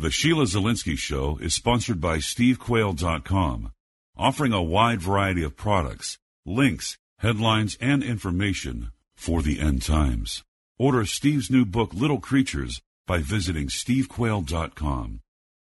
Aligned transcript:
The 0.00 0.10
Sheila 0.10 0.44
Zilinsky 0.44 0.96
Show 0.96 1.36
is 1.42 1.52
sponsored 1.52 2.00
by 2.00 2.20
SteveQuayle.com, 2.20 3.70
offering 4.16 4.54
a 4.54 4.62
wide 4.62 5.02
variety 5.02 5.42
of 5.42 5.58
products, 5.58 6.16
links, 6.46 6.96
headlines, 7.18 7.76
and 7.82 8.02
information 8.02 8.92
for 9.14 9.42
the 9.42 9.60
end 9.60 9.82
times. 9.82 10.42
Order 10.78 11.04
Steve's 11.04 11.50
new 11.50 11.66
book, 11.66 11.92
Little 11.92 12.18
Creatures, 12.18 12.80
by 13.06 13.18
visiting 13.18 13.66
SteveQuayle.com. 13.66 15.20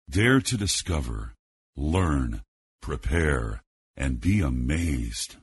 Dare 0.08 0.42
to 0.42 0.58
discover, 0.58 1.34
learn, 1.76 2.44
prepare, 2.84 3.64
and 3.98 4.22
be 4.22 4.42
amazed. 4.42 5.38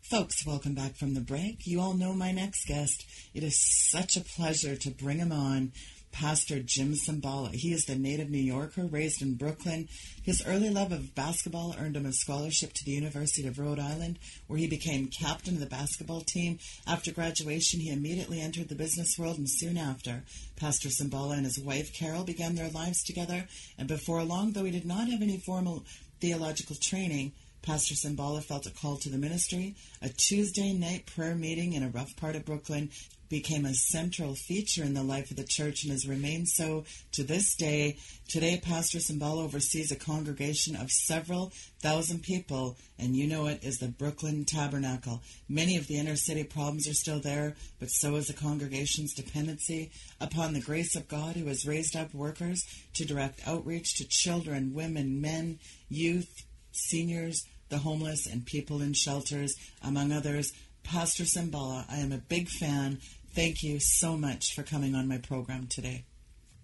Folks, 0.00 0.44
welcome 0.44 0.74
back 0.74 0.96
from 0.96 1.14
the 1.14 1.20
break. 1.20 1.68
You 1.68 1.80
all 1.80 1.94
know 1.94 2.14
my 2.14 2.32
next 2.32 2.66
guest. 2.66 3.06
It 3.32 3.44
is 3.44 3.64
such 3.92 4.16
a 4.16 4.22
pleasure 4.22 4.74
to 4.74 4.90
bring 4.90 5.18
him 5.18 5.30
on. 5.30 5.70
Pastor 6.12 6.60
Jim 6.60 6.92
Cymbala. 6.94 7.52
He 7.52 7.72
is 7.72 7.86
the 7.86 7.96
native 7.96 8.30
New 8.30 8.38
Yorker 8.38 8.86
raised 8.86 9.22
in 9.22 9.34
Brooklyn. 9.34 9.88
His 10.22 10.42
early 10.46 10.70
love 10.70 10.92
of 10.92 11.14
basketball 11.14 11.74
earned 11.78 11.96
him 11.96 12.06
a 12.06 12.12
scholarship 12.12 12.72
to 12.74 12.84
the 12.84 12.92
University 12.92 13.46
of 13.46 13.58
Rhode 13.58 13.80
Island, 13.80 14.18
where 14.46 14.58
he 14.58 14.68
became 14.68 15.08
captain 15.08 15.54
of 15.54 15.60
the 15.60 15.66
basketball 15.66 16.20
team. 16.20 16.58
After 16.86 17.10
graduation, 17.10 17.80
he 17.80 17.90
immediately 17.90 18.40
entered 18.40 18.68
the 18.68 18.74
business 18.74 19.18
world, 19.18 19.38
and 19.38 19.48
soon 19.50 19.76
after, 19.76 20.22
Pastor 20.56 20.90
Cymbala 20.90 21.36
and 21.36 21.46
his 21.46 21.58
wife 21.58 21.92
Carol 21.92 22.24
began 22.24 22.54
their 22.54 22.70
lives 22.70 23.02
together. 23.02 23.48
And 23.78 23.88
before 23.88 24.22
long, 24.22 24.52
though 24.52 24.64
he 24.64 24.70
did 24.70 24.86
not 24.86 25.08
have 25.08 25.22
any 25.22 25.38
formal 25.38 25.84
theological 26.20 26.76
training, 26.76 27.32
Pastor 27.62 27.94
Cymbala 27.94 28.42
felt 28.42 28.66
a 28.66 28.70
call 28.70 28.96
to 28.96 29.08
the 29.08 29.18
ministry. 29.18 29.76
A 30.02 30.08
Tuesday 30.08 30.72
night 30.72 31.06
prayer 31.06 31.36
meeting 31.36 31.74
in 31.74 31.84
a 31.84 31.88
rough 31.88 32.16
part 32.16 32.34
of 32.34 32.44
Brooklyn 32.44 32.90
became 33.28 33.64
a 33.64 33.72
central 33.72 34.34
feature 34.34 34.82
in 34.82 34.94
the 34.94 35.02
life 35.02 35.30
of 35.30 35.36
the 35.36 35.44
church 35.44 35.84
and 35.84 35.92
has 35.92 36.06
remained 36.06 36.48
so 36.48 36.84
to 37.12 37.22
this 37.22 37.54
day. 37.54 37.96
Today, 38.28 38.60
Pastor 38.62 38.98
Cymbala 38.98 39.44
oversees 39.44 39.90
a 39.92 39.96
congregation 39.96 40.74
of 40.74 40.90
several 40.90 41.52
thousand 41.80 42.24
people, 42.24 42.76
and 42.98 43.16
you 43.16 43.26
know 43.26 43.46
it 43.46 43.62
is 43.62 43.78
the 43.78 43.88
Brooklyn 43.88 44.44
Tabernacle. 44.44 45.22
Many 45.48 45.76
of 45.76 45.86
the 45.86 45.98
inner 45.98 46.16
city 46.16 46.44
problems 46.44 46.86
are 46.88 46.94
still 46.94 47.20
there, 47.20 47.54
but 47.78 47.90
so 47.90 48.16
is 48.16 48.26
the 48.26 48.34
congregation's 48.34 49.14
dependency 49.14 49.92
upon 50.20 50.52
the 50.52 50.60
grace 50.60 50.94
of 50.94 51.08
God 51.08 51.36
who 51.36 51.46
has 51.46 51.64
raised 51.64 51.96
up 51.96 52.12
workers 52.12 52.66
to 52.94 53.06
direct 53.06 53.46
outreach 53.46 53.94
to 53.94 54.04
children, 54.06 54.74
women, 54.74 55.22
men, 55.22 55.58
youth, 55.88 56.44
seniors, 56.72 57.46
the 57.72 57.78
homeless, 57.78 58.26
and 58.26 58.46
people 58.46 58.80
in 58.80 58.92
shelters, 58.92 59.56
among 59.82 60.12
others. 60.12 60.52
Pastor 60.84 61.24
Cymbala, 61.24 61.84
I 61.90 61.96
am 61.96 62.12
a 62.12 62.18
big 62.18 62.48
fan. 62.48 62.98
Thank 63.34 63.64
you 63.64 63.80
so 63.80 64.16
much 64.16 64.54
for 64.54 64.62
coming 64.62 64.94
on 64.94 65.08
my 65.08 65.18
program 65.18 65.66
today. 65.66 66.04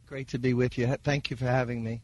Great 0.07 0.29
to 0.29 0.39
be 0.39 0.55
with 0.55 0.79
you. 0.79 0.87
Thank 1.03 1.31
you 1.31 1.37
for 1.37 1.47
having 1.47 1.83
me. 1.83 2.03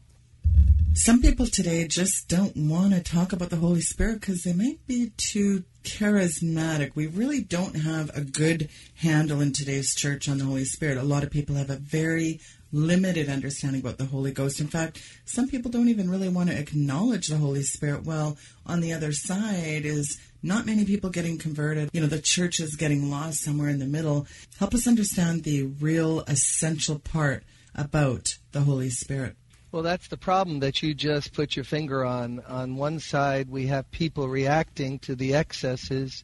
Some 0.93 1.21
people 1.21 1.45
today 1.45 1.87
just 1.87 2.29
don't 2.29 2.55
want 2.55 2.93
to 2.93 3.03
talk 3.03 3.33
about 3.33 3.49
the 3.49 3.57
Holy 3.57 3.81
Spirit 3.81 4.21
because 4.21 4.43
they 4.43 4.53
might 4.53 4.85
be 4.87 5.11
too 5.17 5.65
charismatic. 5.83 6.95
We 6.95 7.05
really 7.05 7.41
don't 7.41 7.75
have 7.75 8.09
a 8.15 8.21
good 8.21 8.69
handle 8.95 9.41
in 9.41 9.51
today's 9.51 9.93
church 9.93 10.29
on 10.29 10.37
the 10.37 10.45
Holy 10.45 10.63
Spirit. 10.63 10.97
A 10.97 11.03
lot 11.03 11.23
of 11.23 11.31
people 11.31 11.55
have 11.55 11.69
a 11.69 11.75
very 11.75 12.39
limited 12.75 13.29
understanding 13.29 13.79
about 13.79 13.97
the 13.97 14.05
Holy 14.05 14.31
Ghost. 14.31 14.59
In 14.59 14.67
fact, 14.67 15.01
some 15.23 15.47
people 15.47 15.71
don't 15.71 15.87
even 15.87 16.09
really 16.09 16.27
want 16.27 16.49
to 16.49 16.59
acknowledge 16.59 17.27
the 17.27 17.37
Holy 17.37 17.63
Spirit. 17.63 18.03
Well, 18.03 18.37
on 18.65 18.81
the 18.81 18.91
other 18.91 19.13
side 19.13 19.85
is 19.85 20.19
not 20.43 20.65
many 20.65 20.83
people 20.83 21.09
getting 21.09 21.37
converted. 21.37 21.89
You 21.93 22.01
know, 22.01 22.07
the 22.07 22.19
church 22.19 22.59
is 22.59 22.75
getting 22.75 23.09
lost 23.09 23.41
somewhere 23.41 23.69
in 23.69 23.79
the 23.79 23.85
middle. 23.85 24.27
Help 24.59 24.73
us 24.73 24.87
understand 24.87 25.43
the 25.43 25.63
real 25.63 26.19
essential 26.21 26.99
part 26.99 27.43
about 27.73 28.37
the 28.51 28.61
Holy 28.61 28.89
Spirit. 28.89 29.37
Well, 29.71 29.83
that's 29.83 30.07
the 30.09 30.17
problem 30.17 30.59
that 30.59 30.83
you 30.83 30.93
just 30.93 31.33
put 31.33 31.55
your 31.55 31.65
finger 31.65 32.05
on. 32.05 32.41
On 32.41 32.75
one 32.75 32.99
side, 32.99 33.49
we 33.49 33.67
have 33.67 33.89
people 33.91 34.27
reacting 34.27 34.99
to 34.99 35.15
the 35.15 35.33
excesses 35.33 36.23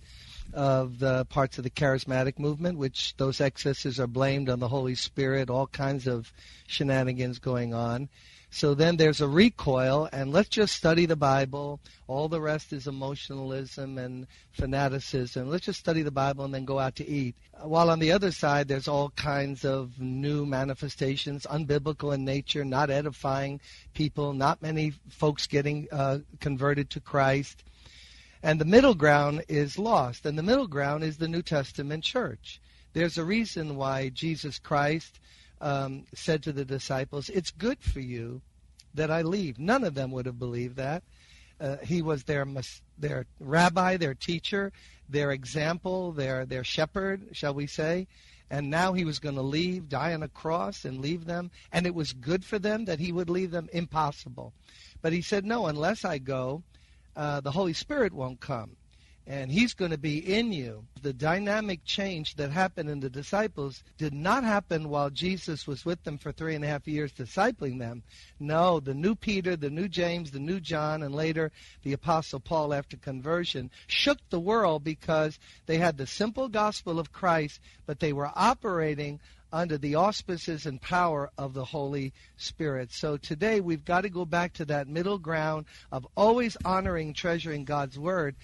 of 0.53 0.99
the 0.99 1.25
parts 1.25 1.57
of 1.57 1.63
the 1.63 1.69
charismatic 1.69 2.39
movement, 2.39 2.77
which 2.77 3.15
those 3.17 3.41
excesses 3.41 3.99
are 3.99 4.07
blamed 4.07 4.49
on 4.49 4.59
the 4.59 4.67
Holy 4.67 4.95
Spirit, 4.95 5.49
all 5.49 5.67
kinds 5.67 6.07
of 6.07 6.31
shenanigans 6.67 7.39
going 7.39 7.73
on. 7.73 8.09
So 8.53 8.73
then 8.73 8.97
there's 8.97 9.21
a 9.21 9.29
recoil, 9.29 10.09
and 10.11 10.33
let's 10.33 10.49
just 10.49 10.75
study 10.75 11.05
the 11.05 11.15
Bible. 11.15 11.79
All 12.07 12.27
the 12.27 12.41
rest 12.41 12.73
is 12.73 12.85
emotionalism 12.85 13.97
and 13.97 14.27
fanaticism. 14.51 15.49
Let's 15.49 15.65
just 15.65 15.79
study 15.79 16.01
the 16.01 16.11
Bible 16.11 16.43
and 16.43 16.53
then 16.53 16.65
go 16.65 16.77
out 16.77 16.97
to 16.97 17.07
eat. 17.07 17.35
While 17.63 17.89
on 17.89 17.99
the 17.99 18.11
other 18.11 18.31
side, 18.31 18.67
there's 18.67 18.89
all 18.89 19.11
kinds 19.11 19.63
of 19.63 19.97
new 20.01 20.45
manifestations, 20.45 21.47
unbiblical 21.49 22.13
in 22.13 22.25
nature, 22.25 22.65
not 22.65 22.89
edifying 22.89 23.61
people, 23.93 24.33
not 24.33 24.61
many 24.61 24.93
folks 25.07 25.47
getting 25.47 25.87
uh, 25.89 26.19
converted 26.41 26.89
to 26.89 26.99
Christ. 26.99 27.63
And 28.43 28.59
the 28.59 28.65
middle 28.65 28.95
ground 28.95 29.43
is 29.47 29.77
lost, 29.77 30.25
and 30.25 30.37
the 30.37 30.43
middle 30.43 30.67
ground 30.67 31.03
is 31.03 31.17
the 31.17 31.27
New 31.27 31.43
Testament 31.43 32.03
church. 32.03 32.59
There's 32.93 33.17
a 33.17 33.23
reason 33.23 33.75
why 33.75 34.09
Jesus 34.09 34.57
Christ 34.57 35.19
um, 35.61 36.05
said 36.13 36.43
to 36.43 36.51
the 36.51 36.65
disciples, 36.65 37.29
It's 37.29 37.51
good 37.51 37.79
for 37.79 37.99
you 37.99 38.41
that 38.93 39.11
I 39.11 39.21
leave. 39.21 39.59
None 39.59 39.83
of 39.83 39.93
them 39.93 40.11
would 40.11 40.25
have 40.25 40.39
believed 40.39 40.77
that. 40.77 41.03
Uh, 41.59 41.77
he 41.83 42.01
was 42.01 42.23
their 42.23 42.47
their 42.97 43.25
rabbi, 43.39 43.95
their 43.95 44.15
teacher, 44.15 44.71
their 45.07 45.31
example, 45.31 46.11
their 46.11 46.43
their 46.45 46.63
shepherd, 46.63 47.27
shall 47.33 47.53
we 47.53 47.67
say? 47.67 48.07
And 48.49 48.69
now 48.69 48.93
he 48.93 49.05
was 49.05 49.19
going 49.19 49.35
to 49.35 49.41
leave, 49.41 49.87
die 49.87 50.13
on 50.13 50.23
a 50.23 50.27
cross, 50.27 50.83
and 50.83 50.99
leave 50.99 51.25
them. 51.25 51.51
And 51.71 51.85
it 51.85 51.95
was 51.95 52.11
good 52.11 52.43
for 52.43 52.59
them 52.59 52.83
that 52.85 52.99
he 52.99 53.13
would 53.13 53.29
leave 53.29 53.51
them. 53.51 53.69
Impossible. 53.71 54.51
But 55.01 55.13
he 55.13 55.21
said, 55.21 55.45
no, 55.45 55.67
unless 55.67 56.03
I 56.03 56.17
go, 56.17 56.61
uh, 57.15 57.41
the 57.41 57.51
Holy 57.51 57.73
Spirit 57.73 58.13
won't 58.13 58.39
come 58.39 58.75
and 59.27 59.51
he's 59.51 59.73
going 59.73 59.91
to 59.91 59.97
be 59.97 60.17
in 60.17 60.51
you. 60.51 60.83
The 61.01 61.13
dynamic 61.13 61.85
change 61.85 62.35
that 62.35 62.51
happened 62.51 62.89
in 62.89 62.99
the 62.99 63.09
disciples 63.09 63.83
did 63.97 64.13
not 64.13 64.43
happen 64.43 64.89
while 64.89 65.09
Jesus 65.09 65.67
was 65.67 65.85
with 65.85 66.03
them 66.03 66.17
for 66.17 66.31
three 66.31 66.55
and 66.55 66.63
a 66.63 66.67
half 66.67 66.87
years 66.87 67.13
discipling 67.13 67.79
them. 67.79 68.03
No, 68.39 68.79
the 68.79 68.93
new 68.93 69.15
Peter, 69.15 69.55
the 69.55 69.69
new 69.69 69.87
James, 69.87 70.31
the 70.31 70.39
new 70.39 70.59
John, 70.59 71.03
and 71.03 71.13
later 71.13 71.51
the 71.83 71.93
Apostle 71.93 72.39
Paul 72.39 72.73
after 72.73 72.97
conversion 72.97 73.69
shook 73.87 74.17
the 74.29 74.39
world 74.39 74.83
because 74.83 75.37
they 75.67 75.77
had 75.77 75.97
the 75.97 76.07
simple 76.07 76.49
gospel 76.49 76.99
of 76.99 77.13
Christ, 77.13 77.61
but 77.85 77.99
they 77.99 78.13
were 78.13 78.31
operating 78.35 79.19
under 79.51 79.77
the 79.77 79.95
auspices 79.95 80.65
and 80.65 80.81
power 80.81 81.31
of 81.37 81.53
the 81.53 81.65
Holy 81.65 82.13
Spirit. 82.37 82.91
So 82.91 83.17
today 83.17 83.59
we've 83.59 83.85
got 83.85 84.01
to 84.01 84.09
go 84.09 84.25
back 84.25 84.53
to 84.53 84.65
that 84.65 84.87
middle 84.87 85.17
ground 85.17 85.65
of 85.91 86.07
always 86.15 86.57
honoring, 86.63 87.13
treasuring 87.13 87.65
God's 87.65 87.97
Word 87.97 88.35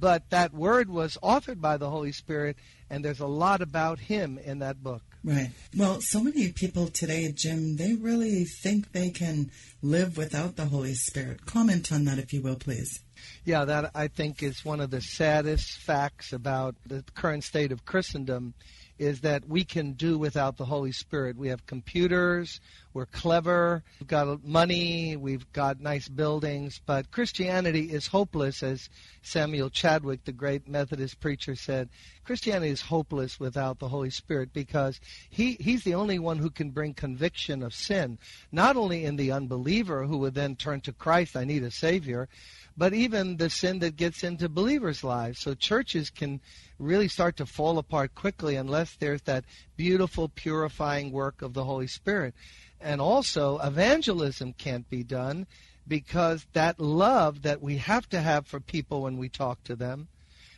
but 0.00 0.30
that 0.30 0.52
word 0.52 0.88
was 0.88 1.18
authored 1.22 1.60
by 1.60 1.76
the 1.76 1.90
Holy 1.90 2.12
Spirit, 2.12 2.56
and 2.90 3.04
there's 3.04 3.20
a 3.20 3.26
lot 3.26 3.62
about 3.62 3.98
him 3.98 4.38
in 4.38 4.58
that 4.60 4.82
book. 4.82 5.02
Right. 5.24 5.50
Well, 5.76 6.00
so 6.00 6.20
many 6.20 6.52
people 6.52 6.88
today, 6.88 7.30
Jim, 7.32 7.76
they 7.76 7.94
really 7.94 8.44
think 8.44 8.92
they 8.92 9.10
can 9.10 9.50
live 9.82 10.16
without 10.16 10.56
the 10.56 10.66
Holy 10.66 10.94
Spirit. 10.94 11.46
Comment 11.46 11.90
on 11.92 12.04
that, 12.04 12.18
if 12.18 12.32
you 12.32 12.42
will, 12.42 12.56
please. 12.56 13.00
Yeah, 13.44 13.64
that 13.64 13.90
I 13.94 14.08
think 14.08 14.42
is 14.42 14.64
one 14.64 14.80
of 14.80 14.90
the 14.90 15.00
saddest 15.00 15.78
facts 15.78 16.32
about 16.32 16.74
the 16.86 17.04
current 17.14 17.44
state 17.44 17.72
of 17.72 17.84
Christendom 17.84 18.54
is 18.98 19.20
that 19.20 19.46
we 19.48 19.62
can 19.62 19.92
do 19.92 20.18
without 20.18 20.56
the 20.56 20.64
Holy 20.64 20.92
Spirit. 20.92 21.36
We 21.36 21.48
have 21.48 21.66
computers, 21.66 22.60
we're 22.94 23.06
clever, 23.06 23.82
we've 24.00 24.08
got 24.08 24.42
money, 24.42 25.16
we've 25.16 25.50
got 25.52 25.80
nice 25.80 26.08
buildings, 26.08 26.80
but 26.86 27.10
Christianity 27.10 27.92
is 27.92 28.06
hopeless, 28.06 28.62
as 28.62 28.88
Samuel 29.20 29.68
Chadwick, 29.68 30.24
the 30.24 30.32
great 30.32 30.66
Methodist 30.66 31.20
preacher, 31.20 31.54
said. 31.54 31.90
Christianity 32.24 32.70
is 32.70 32.80
hopeless 32.80 33.38
without 33.38 33.78
the 33.78 33.88
Holy 33.88 34.10
Spirit 34.10 34.52
because 34.52 34.98
he, 35.28 35.56
he's 35.60 35.84
the 35.84 35.94
only 35.94 36.18
one 36.18 36.38
who 36.38 36.50
can 36.50 36.70
bring 36.70 36.94
conviction 36.94 37.62
of 37.62 37.74
sin, 37.74 38.18
not 38.50 38.76
only 38.76 39.04
in 39.04 39.16
the 39.16 39.30
unbeliever 39.30 40.04
who 40.04 40.18
would 40.18 40.34
then 40.34 40.56
turn 40.56 40.80
to 40.82 40.92
Christ, 40.92 41.36
I 41.36 41.44
need 41.44 41.62
a 41.62 41.70
Savior, 41.70 42.28
but 42.76 42.92
even 42.92 43.36
the 43.36 43.50
sin 43.50 43.78
that 43.80 43.96
gets 43.96 44.22
into 44.22 44.48
believers' 44.48 45.02
lives. 45.02 45.40
So 45.40 45.54
churches 45.54 46.10
can 46.10 46.40
really 46.78 47.08
start 47.08 47.36
to 47.38 47.46
fall 47.46 47.78
apart 47.78 48.14
quickly 48.14 48.56
unless 48.56 48.94
there's 48.96 49.22
that 49.22 49.44
beautiful 49.76 50.28
purifying 50.28 51.10
work 51.10 51.42
of 51.42 51.54
the 51.54 51.64
Holy 51.64 51.86
Spirit. 51.86 52.34
And 52.80 53.00
also, 53.00 53.58
evangelism 53.58 54.52
can't 54.52 54.88
be 54.90 55.02
done 55.02 55.46
because 55.88 56.46
that 56.52 56.78
love 56.78 57.42
that 57.42 57.62
we 57.62 57.78
have 57.78 58.08
to 58.10 58.20
have 58.20 58.46
for 58.46 58.60
people 58.60 59.02
when 59.02 59.16
we 59.16 59.28
talk 59.28 59.62
to 59.64 59.76
them, 59.76 60.08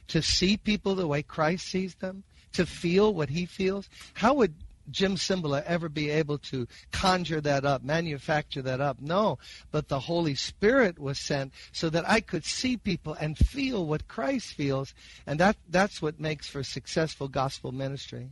to 0.08 0.22
see 0.22 0.56
people 0.56 0.94
the 0.94 1.06
way 1.06 1.22
Christ 1.22 1.66
sees 1.66 1.94
them, 1.96 2.24
to 2.54 2.66
feel 2.66 3.14
what 3.14 3.28
he 3.28 3.46
feels. 3.46 3.88
How 4.14 4.34
would 4.34 4.54
Jim 4.90 5.17
Cymbala 5.17 5.62
ever 5.64 5.88
be 5.88 6.11
able 6.11 6.38
to 6.38 6.67
conjure 6.93 7.40
that 7.40 7.64
up, 7.64 7.82
manufacture 7.82 8.62
that 8.62 8.81
up. 8.81 9.00
No, 9.00 9.38
but 9.70 9.88
the 9.88 10.00
Holy 10.00 10.35
Spirit 10.35 10.99
was 10.99 11.19
sent 11.19 11.52
so 11.73 11.90
that 11.90 12.08
I 12.08 12.20
could 12.20 12.44
see 12.44 12.76
people 12.76 13.14
and 13.14 13.37
feel 13.37 13.87
what 13.87 14.08
Christ 14.08 14.55
feels, 14.55 14.94
and 15.26 15.40
that 15.40 15.56
that's 15.69 16.00
what 16.02 16.20
makes 16.20 16.49
for 16.49 16.62
successful 16.62 17.29
gospel 17.29 17.73
ministry. 17.73 18.31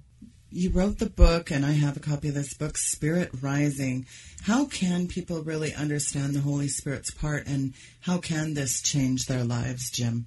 You 0.50 0.70
wrote 0.70 0.99
the 0.99 1.11
book, 1.11 1.50
and 1.50 1.67
I 1.67 1.73
have 1.73 1.97
a 1.97 2.00
copy 2.00 2.29
of 2.29 2.35
this 2.35 2.55
book, 2.55 2.76
Spirit 2.76 3.31
Rising. 3.43 4.06
How 4.43 4.67
can 4.67 5.08
people 5.08 5.43
really 5.43 5.75
understand 5.75 6.35
the 6.35 6.41
Holy 6.41 6.69
Spirit's 6.69 7.11
part, 7.11 7.47
and 7.47 7.75
how 8.00 8.19
can 8.19 8.55
this 8.55 8.81
change 8.81 9.26
their 9.26 9.44
lives, 9.44 9.91
Jim? 9.91 10.26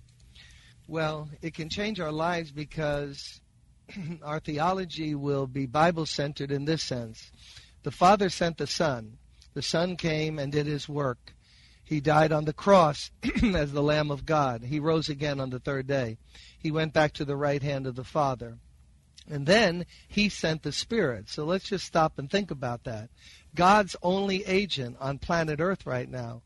Well, 0.87 1.29
it 1.41 1.53
can 1.53 1.69
change 1.69 1.99
our 1.99 2.11
lives 2.11 2.51
because 2.51 3.39
our 4.23 4.39
theology 4.39 5.15
will 5.15 5.47
be 5.47 5.65
Bible 5.65 6.05
centered 6.05 6.51
in 6.51 6.65
this 6.65 6.83
sense. 6.83 7.31
The 7.83 7.91
Father 7.91 8.29
sent 8.29 8.57
the 8.57 8.67
Son. 8.67 9.17
The 9.53 9.61
Son 9.61 9.95
came 9.95 10.39
and 10.39 10.51
did 10.51 10.65
his 10.65 10.87
work. 10.87 11.33
He 11.83 11.99
died 11.99 12.31
on 12.31 12.45
the 12.45 12.53
cross 12.53 13.09
as 13.43 13.71
the 13.71 13.81
Lamb 13.81 14.11
of 14.11 14.25
God. 14.25 14.63
He 14.63 14.79
rose 14.79 15.09
again 15.09 15.39
on 15.39 15.49
the 15.49 15.59
third 15.59 15.87
day. 15.87 16.17
He 16.59 16.71
went 16.71 16.93
back 16.93 17.13
to 17.13 17.25
the 17.25 17.35
right 17.35 17.63
hand 17.63 17.87
of 17.87 17.95
the 17.95 18.03
Father. 18.03 18.57
And 19.27 19.45
then 19.45 19.85
he 20.07 20.29
sent 20.29 20.63
the 20.63 20.71
Spirit. 20.71 21.29
So 21.29 21.45
let's 21.45 21.69
just 21.69 21.85
stop 21.85 22.19
and 22.19 22.29
think 22.29 22.51
about 22.51 22.83
that. 22.83 23.09
God's 23.55 23.95
only 24.03 24.45
agent 24.45 24.97
on 24.99 25.17
planet 25.17 25.59
Earth 25.59 25.85
right 25.85 26.09
now 26.09 26.41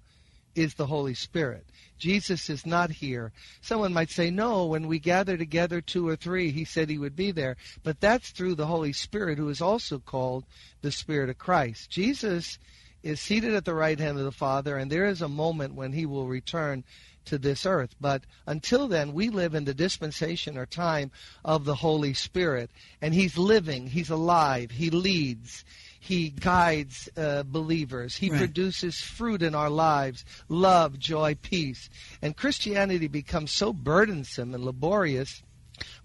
is 0.56 0.76
the 0.76 0.86
Holy 0.86 1.14
Spirit. 1.14 1.66
Jesus 1.98 2.50
is 2.50 2.66
not 2.66 2.92
here. 2.92 3.32
Someone 3.62 3.94
might 3.94 4.10
say, 4.10 4.30
no, 4.30 4.66
when 4.66 4.88
we 4.88 5.00
gather 5.00 5.38
together 5.38 5.80
two 5.80 6.08
or 6.08 6.16
three, 6.16 6.52
he 6.52 6.66
said 6.66 6.90
he 6.90 6.98
would 6.98 7.16
be 7.16 7.32
there. 7.32 7.56
But 7.84 8.02
that's 8.02 8.32
through 8.32 8.56
the 8.56 8.68
Holy 8.68 8.94
Spirit, 8.94 9.38
who 9.38 9.50
is 9.50 9.62
also 9.62 10.00
called 10.00 10.46
the 10.82 10.92
Spirit 10.92 11.30
of 11.30 11.38
Christ. 11.38 11.90
Jesus 11.90 12.60
is 13.04 13.20
seated 13.20 13.54
at 13.54 13.66
the 13.66 13.74
right 13.74 14.00
hand 14.00 14.18
of 14.18 14.26
the 14.26 14.32
Father, 14.32 14.78
and 14.78 14.92
there 14.92 15.06
is 15.06 15.22
a 15.22 15.28
moment 15.28 15.76
when 15.76 15.94
he 15.94 16.06
will 16.06 16.28
return 16.28 16.84
to 17.26 17.38
this 17.38 17.66
earth. 17.66 17.96
But 18.02 18.24
until 18.48 18.88
then, 18.88 19.14
we 19.14 19.30
live 19.30 19.56
in 19.56 19.66
the 19.66 19.74
dispensation 19.74 20.58
or 20.58 20.66
time 20.66 21.12
of 21.46 21.66
the 21.66 21.76
Holy 21.76 22.14
Spirit, 22.14 22.70
and 23.02 23.14
he's 23.14 23.38
living, 23.38 23.88
he's 23.88 24.10
alive, 24.10 24.72
he 24.72 24.90
leads. 24.90 25.64
He 26.04 26.32
guides 26.32 27.08
uh, 27.16 27.44
believers. 27.44 28.18
He 28.18 28.30
right. 28.30 28.38
produces 28.38 29.00
fruit 29.00 29.42
in 29.42 29.56
our 29.56 29.70
lives 29.70 30.26
love, 30.50 31.00
joy, 31.00 31.38
peace. 31.42 31.90
And 32.22 32.36
Christianity 32.36 33.08
becomes 33.08 33.52
so 33.52 33.72
burdensome 33.72 34.54
and 34.54 34.66
laborious 34.66 35.44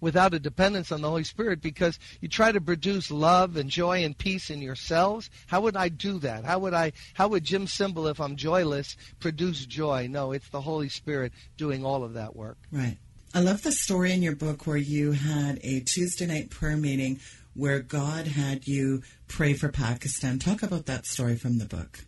without 0.01 0.35
a 0.35 0.39
dependence 0.39 0.93
on 0.93 1.01
the 1.01 1.09
Holy 1.09 1.25
Spirit 1.25 1.61
because 1.61 1.99
you 2.21 2.29
try 2.29 2.53
to 2.53 2.61
produce 2.61 3.11
love 3.11 3.57
and 3.57 3.69
joy 3.69 4.05
and 4.05 4.17
peace 4.17 4.51
in 4.51 4.63
yourselves. 4.63 5.31
How 5.49 5.63
would 5.63 5.77
I 5.77 5.89
do 5.89 6.21
that? 6.21 6.45
How 6.45 6.61
would 6.61 6.75
I 6.75 6.93
how 7.15 7.27
would 7.27 7.43
Jim 7.43 7.67
Cymbala, 7.67 8.13
if 8.13 8.21
I'm 8.21 8.37
joyless, 8.37 8.97
produce 9.19 9.67
joy? 9.67 10.07
No, 10.09 10.31
it's 10.31 10.49
the 10.51 10.61
Holy 10.61 10.89
Spirit 10.89 11.33
doing 11.57 11.85
all 11.85 12.05
of 12.05 12.15
that 12.15 12.37
work. 12.37 12.59
Right. 12.71 12.99
I 13.35 13.41
love 13.41 13.63
the 13.63 13.73
story 13.73 14.13
in 14.13 14.23
your 14.23 14.37
book 14.37 14.65
where 14.67 14.77
you 14.77 15.11
had 15.11 15.59
a 15.63 15.81
Tuesday 15.81 16.27
night 16.27 16.51
prayer 16.51 16.77
meeting 16.77 17.19
where 17.59 17.81
God 17.81 18.29
had 18.29 18.69
you 18.69 19.03
pray 19.27 19.53
for 19.53 19.69
Pakistan. 19.69 20.39
Talk 20.39 20.63
about 20.63 20.87
that 20.87 21.05
story 21.05 21.35
from 21.35 21.59
the 21.59 21.67
book. 21.67 22.07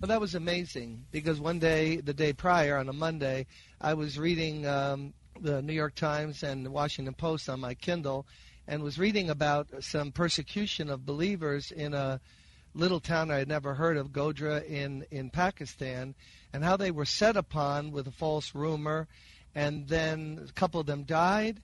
Well, 0.00 0.08
that 0.08 0.20
was 0.20 0.34
amazing 0.34 1.04
because 1.12 1.38
one 1.38 1.58
day, 1.58 1.96
the 1.96 2.14
day 2.14 2.32
prior, 2.32 2.78
on 2.78 2.88
a 2.88 2.92
Monday, 2.94 3.46
I 3.82 3.92
was 3.92 4.18
reading 4.18 4.66
um, 4.66 5.12
the 5.38 5.60
New 5.60 5.74
York 5.74 5.94
Times 5.94 6.42
and 6.42 6.64
the 6.64 6.70
Washington 6.70 7.12
Post 7.12 7.50
on 7.50 7.60
my 7.60 7.74
Kindle 7.74 8.26
and 8.66 8.82
was 8.82 8.98
reading 8.98 9.28
about 9.28 9.68
some 9.80 10.10
persecution 10.10 10.88
of 10.88 11.04
believers 11.04 11.70
in 11.70 11.92
a 11.92 12.18
little 12.72 13.00
town 13.00 13.30
I 13.30 13.36
had 13.36 13.48
never 13.48 13.74
heard 13.74 13.98
of, 13.98 14.08
Gojra 14.08 14.64
in, 14.64 15.04
in 15.10 15.28
Pakistan, 15.28 16.14
and 16.54 16.64
how 16.64 16.78
they 16.78 16.90
were 16.90 17.04
set 17.04 17.36
upon 17.36 17.92
with 17.92 18.06
a 18.08 18.12
false 18.12 18.54
rumor, 18.54 19.06
and 19.54 19.86
then 19.86 20.46
a 20.48 20.52
couple 20.52 20.80
of 20.80 20.86
them 20.86 21.02
died, 21.02 21.60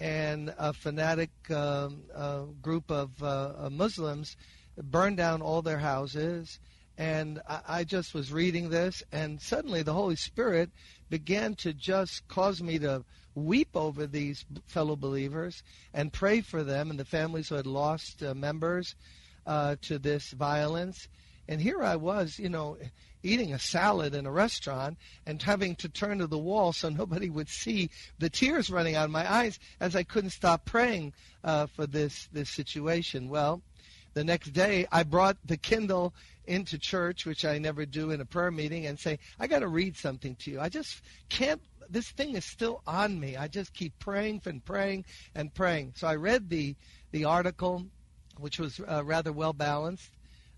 and 0.00 0.54
a 0.58 0.72
fanatic 0.72 1.30
um, 1.50 2.02
uh, 2.14 2.42
group 2.60 2.90
of 2.90 3.10
uh, 3.22 3.68
Muslims 3.70 4.36
burned 4.82 5.16
down 5.16 5.42
all 5.42 5.62
their 5.62 5.78
houses. 5.78 6.58
And 6.98 7.40
I, 7.48 7.60
I 7.68 7.84
just 7.84 8.14
was 8.14 8.32
reading 8.32 8.70
this, 8.70 9.02
and 9.12 9.40
suddenly 9.40 9.82
the 9.82 9.92
Holy 9.92 10.16
Spirit 10.16 10.70
began 11.10 11.54
to 11.56 11.72
just 11.72 12.26
cause 12.28 12.62
me 12.62 12.78
to 12.78 13.04
weep 13.34 13.68
over 13.74 14.06
these 14.06 14.44
fellow 14.66 14.96
believers 14.96 15.62
and 15.92 16.12
pray 16.12 16.40
for 16.40 16.64
them 16.64 16.90
and 16.90 16.98
the 16.98 17.04
families 17.04 17.48
who 17.48 17.54
had 17.54 17.66
lost 17.66 18.22
uh, 18.22 18.34
members 18.34 18.94
uh, 19.46 19.76
to 19.82 19.98
this 19.98 20.30
violence. 20.30 21.08
And 21.48 21.60
here 21.60 21.82
I 21.82 21.96
was, 21.96 22.38
you 22.38 22.48
know, 22.48 22.78
eating 23.26 23.52
a 23.52 23.58
salad 23.58 24.14
in 24.14 24.26
a 24.26 24.30
restaurant 24.30 24.96
and 25.26 25.42
having 25.42 25.74
to 25.76 25.88
turn 25.88 26.18
to 26.18 26.26
the 26.26 26.38
wall 26.38 26.72
so 26.72 26.88
nobody 26.88 27.28
would 27.28 27.48
see 27.48 27.90
the 28.18 28.30
tears 28.30 28.70
running 28.70 28.94
out 28.94 29.06
of 29.06 29.10
my 29.10 29.30
eyes 29.30 29.58
as 29.80 29.96
I 29.96 30.02
couldn't 30.02 30.30
stop 30.30 30.64
praying 30.64 31.12
uh, 31.44 31.66
for 31.66 31.86
this 31.86 32.28
this 32.32 32.50
situation. 32.50 33.28
Well, 33.28 33.62
the 34.14 34.24
next 34.24 34.52
day 34.52 34.86
I 34.90 35.02
brought 35.02 35.36
the 35.44 35.56
Kindle 35.56 36.14
into 36.46 36.78
church, 36.78 37.26
which 37.26 37.44
I 37.44 37.58
never 37.58 37.84
do 37.84 38.12
in 38.12 38.20
a 38.20 38.24
prayer 38.24 38.50
meeting, 38.50 38.86
and 38.86 38.98
say, 38.98 39.18
I 39.38 39.46
got 39.46 39.58
to 39.58 39.68
read 39.68 39.96
something 39.96 40.36
to 40.36 40.50
you. 40.50 40.60
I 40.60 40.68
just 40.68 41.02
can't, 41.28 41.60
this 41.90 42.08
thing 42.10 42.34
is 42.34 42.44
still 42.44 42.82
on 42.86 43.18
me. 43.18 43.36
I 43.36 43.48
just 43.48 43.74
keep 43.74 43.98
praying 43.98 44.42
and 44.46 44.64
praying 44.64 45.04
and 45.34 45.52
praying. 45.52 45.92
So 45.96 46.06
I 46.06 46.14
read 46.16 46.48
the, 46.48 46.76
the 47.10 47.24
article, 47.24 47.84
which 48.38 48.58
was 48.58 48.80
uh, 48.80 49.04
rather 49.04 49.32
well 49.32 49.52
balanced, 49.52 50.10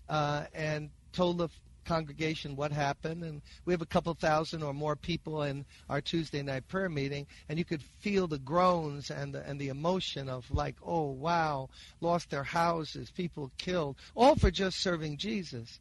uh, 0.07 0.45
and 0.53 0.89
told 1.11 1.39
the 1.39 1.49
congregation 1.85 2.55
what 2.55 2.71
happened 2.71 3.23
and 3.23 3.41
we 3.65 3.73
have 3.73 3.81
a 3.81 3.85
couple 3.85 4.13
thousand 4.13 4.63
or 4.63 4.73
more 4.73 4.95
people 4.95 5.43
in 5.43 5.65
our 5.89 6.01
Tuesday 6.01 6.41
night 6.41 6.67
prayer 6.67 6.89
meeting 6.89 7.25
and 7.47 7.57
you 7.57 7.65
could 7.65 7.83
feel 7.99 8.27
the 8.27 8.39
groans 8.39 9.09
and 9.11 9.33
the, 9.33 9.47
and 9.47 9.59
the 9.59 9.69
emotion 9.69 10.29
of 10.29 10.49
like 10.51 10.75
oh 10.85 11.11
wow 11.11 11.69
lost 12.01 12.29
their 12.29 12.43
houses 12.43 13.11
people 13.11 13.51
killed 13.57 13.95
all 14.15 14.35
for 14.35 14.51
just 14.51 14.79
serving 14.79 15.17
Jesus 15.17 15.79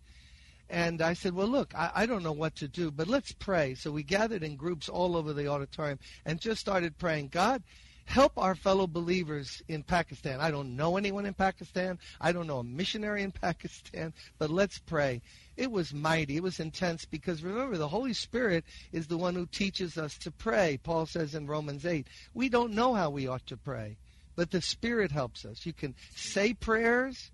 and 0.70 1.00
I 1.00 1.14
said, 1.14 1.34
well, 1.34 1.46
look, 1.46 1.74
I, 1.74 1.90
I 1.94 2.06
don't 2.06 2.22
know 2.22 2.32
what 2.32 2.54
to 2.56 2.68
do, 2.68 2.90
but 2.90 3.08
let's 3.08 3.32
pray. 3.32 3.74
So 3.74 3.90
we 3.90 4.02
gathered 4.02 4.42
in 4.42 4.56
groups 4.56 4.88
all 4.88 5.16
over 5.16 5.32
the 5.32 5.48
auditorium 5.48 5.98
and 6.26 6.40
just 6.40 6.60
started 6.60 6.98
praying. 6.98 7.28
God, 7.28 7.62
help 8.04 8.32
our 8.36 8.54
fellow 8.54 8.86
believers 8.86 9.62
in 9.68 9.82
Pakistan. 9.82 10.40
I 10.40 10.50
don't 10.50 10.76
know 10.76 10.96
anyone 10.96 11.26
in 11.26 11.34
Pakistan. 11.34 11.98
I 12.20 12.32
don't 12.32 12.46
know 12.46 12.58
a 12.58 12.64
missionary 12.64 13.22
in 13.22 13.32
Pakistan, 13.42 14.12
but 14.38 14.50
let's 14.50 14.78
pray. 14.78 15.22
It 15.58 15.72
was 15.72 15.93
mighty. 15.93 16.37
It 16.37 16.43
was 16.44 16.60
intense 16.60 17.05
because 17.05 17.43
remember, 17.43 17.76
the 17.76 17.88
Holy 17.88 18.12
Spirit 18.12 18.64
is 18.93 19.08
the 19.08 19.19
one 19.19 19.34
who 19.34 19.44
teaches 19.44 19.99
us 19.99 20.16
to 20.19 20.31
pray. 20.31 20.78
Paul 20.84 21.05
says 21.05 21.34
in 21.34 21.49
Romans 21.49 21.84
8, 21.84 22.06
we 22.32 22.49
don't 22.49 22.75
know 22.75 22.94
how 22.94 23.10
we 23.10 23.26
ought 23.26 23.44
to 23.49 23.56
pray, 23.56 23.96
but 24.37 24.52
the 24.52 24.62
Spirit 24.62 25.10
helps 25.10 25.44
us. 25.44 25.66
You 25.66 25.72
can 25.72 25.96
say 26.14 26.55
prayers, 26.55 27.32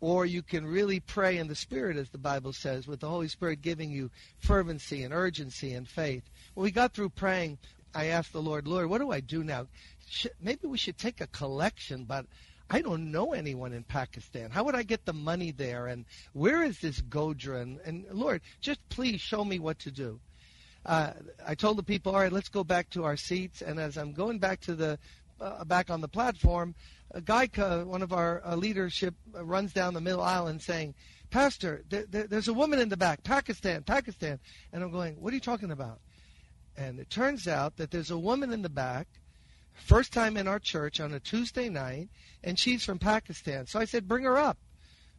or 0.00 0.26
you 0.26 0.42
can 0.42 0.66
really 0.66 0.98
pray 0.98 1.38
in 1.38 1.46
the 1.46 1.54
Spirit, 1.54 1.96
as 1.96 2.08
the 2.08 2.18
Bible 2.18 2.52
says, 2.52 2.88
with 2.88 2.98
the 2.98 3.08
Holy 3.08 3.28
Spirit 3.28 3.62
giving 3.62 3.92
you 3.92 4.10
fervency 4.40 5.04
and 5.04 5.14
urgency 5.14 5.72
and 5.72 5.88
faith. 5.88 6.28
When 6.54 6.64
we 6.64 6.72
got 6.72 6.94
through 6.94 7.10
praying, 7.10 7.58
I 7.94 8.06
asked 8.06 8.32
the 8.32 8.42
Lord, 8.42 8.66
Lord, 8.66 8.90
what 8.90 9.00
do 9.00 9.12
I 9.12 9.20
do 9.20 9.44
now? 9.44 9.68
maybe 10.40 10.66
we 10.66 10.78
should 10.78 10.98
take 10.98 11.20
a 11.20 11.28
collection, 11.28 12.04
but 12.04 12.26
I 12.72 12.80
don't 12.80 13.12
know 13.12 13.34
anyone 13.34 13.74
in 13.74 13.84
Pakistan. 13.84 14.50
How 14.50 14.64
would 14.64 14.74
I 14.74 14.82
get 14.82 15.04
the 15.04 15.12
money 15.12 15.50
there? 15.50 15.88
And 15.88 16.06
where 16.32 16.62
is 16.62 16.80
this 16.80 17.02
Gojra? 17.02 17.60
And, 17.60 17.78
and 17.84 18.06
Lord, 18.10 18.40
just 18.62 18.80
please 18.88 19.20
show 19.20 19.44
me 19.44 19.58
what 19.58 19.78
to 19.80 19.90
do. 19.90 20.18
Uh, 20.86 21.12
I 21.46 21.54
told 21.54 21.76
the 21.76 21.82
people, 21.82 22.14
all 22.14 22.20
right, 22.22 22.32
let's 22.32 22.48
go 22.48 22.64
back 22.64 22.88
to 22.90 23.04
our 23.04 23.18
seats. 23.18 23.60
And 23.60 23.78
as 23.78 23.98
I'm 23.98 24.14
going 24.14 24.38
back 24.38 24.60
to 24.62 24.74
the 24.74 24.98
uh, 25.38 25.64
back 25.64 25.90
on 25.90 26.00
the 26.00 26.08
platform, 26.08 26.74
a 27.10 27.20
guy, 27.20 27.46
one 27.84 28.00
of 28.00 28.14
our 28.14 28.40
uh, 28.44 28.56
leadership, 28.56 29.14
uh, 29.36 29.44
runs 29.44 29.74
down 29.74 29.92
the 29.92 30.00
middle 30.00 30.22
aisle 30.22 30.46
and 30.46 30.62
saying, 30.62 30.94
"Pastor, 31.30 31.82
there, 31.90 32.06
there, 32.08 32.26
there's 32.26 32.48
a 32.48 32.54
woman 32.54 32.78
in 32.78 32.88
the 32.88 32.96
back, 32.96 33.22
Pakistan, 33.22 33.82
Pakistan." 33.82 34.38
And 34.72 34.82
I'm 34.82 34.90
going, 34.90 35.20
"What 35.20 35.32
are 35.32 35.34
you 35.34 35.40
talking 35.40 35.72
about?" 35.72 35.98
And 36.76 37.00
it 37.00 37.10
turns 37.10 37.48
out 37.48 37.76
that 37.76 37.90
there's 37.90 38.12
a 38.12 38.18
woman 38.18 38.52
in 38.52 38.62
the 38.62 38.70
back 38.70 39.08
First 39.74 40.12
time 40.12 40.36
in 40.36 40.48
our 40.48 40.58
church 40.58 41.00
on 41.00 41.12
a 41.12 41.20
Tuesday 41.20 41.68
night, 41.68 42.08
and 42.42 42.58
she's 42.58 42.84
from 42.84 42.98
Pakistan. 42.98 43.66
So 43.66 43.80
I 43.80 43.84
said, 43.84 44.08
bring 44.08 44.24
her 44.24 44.38
up. 44.38 44.58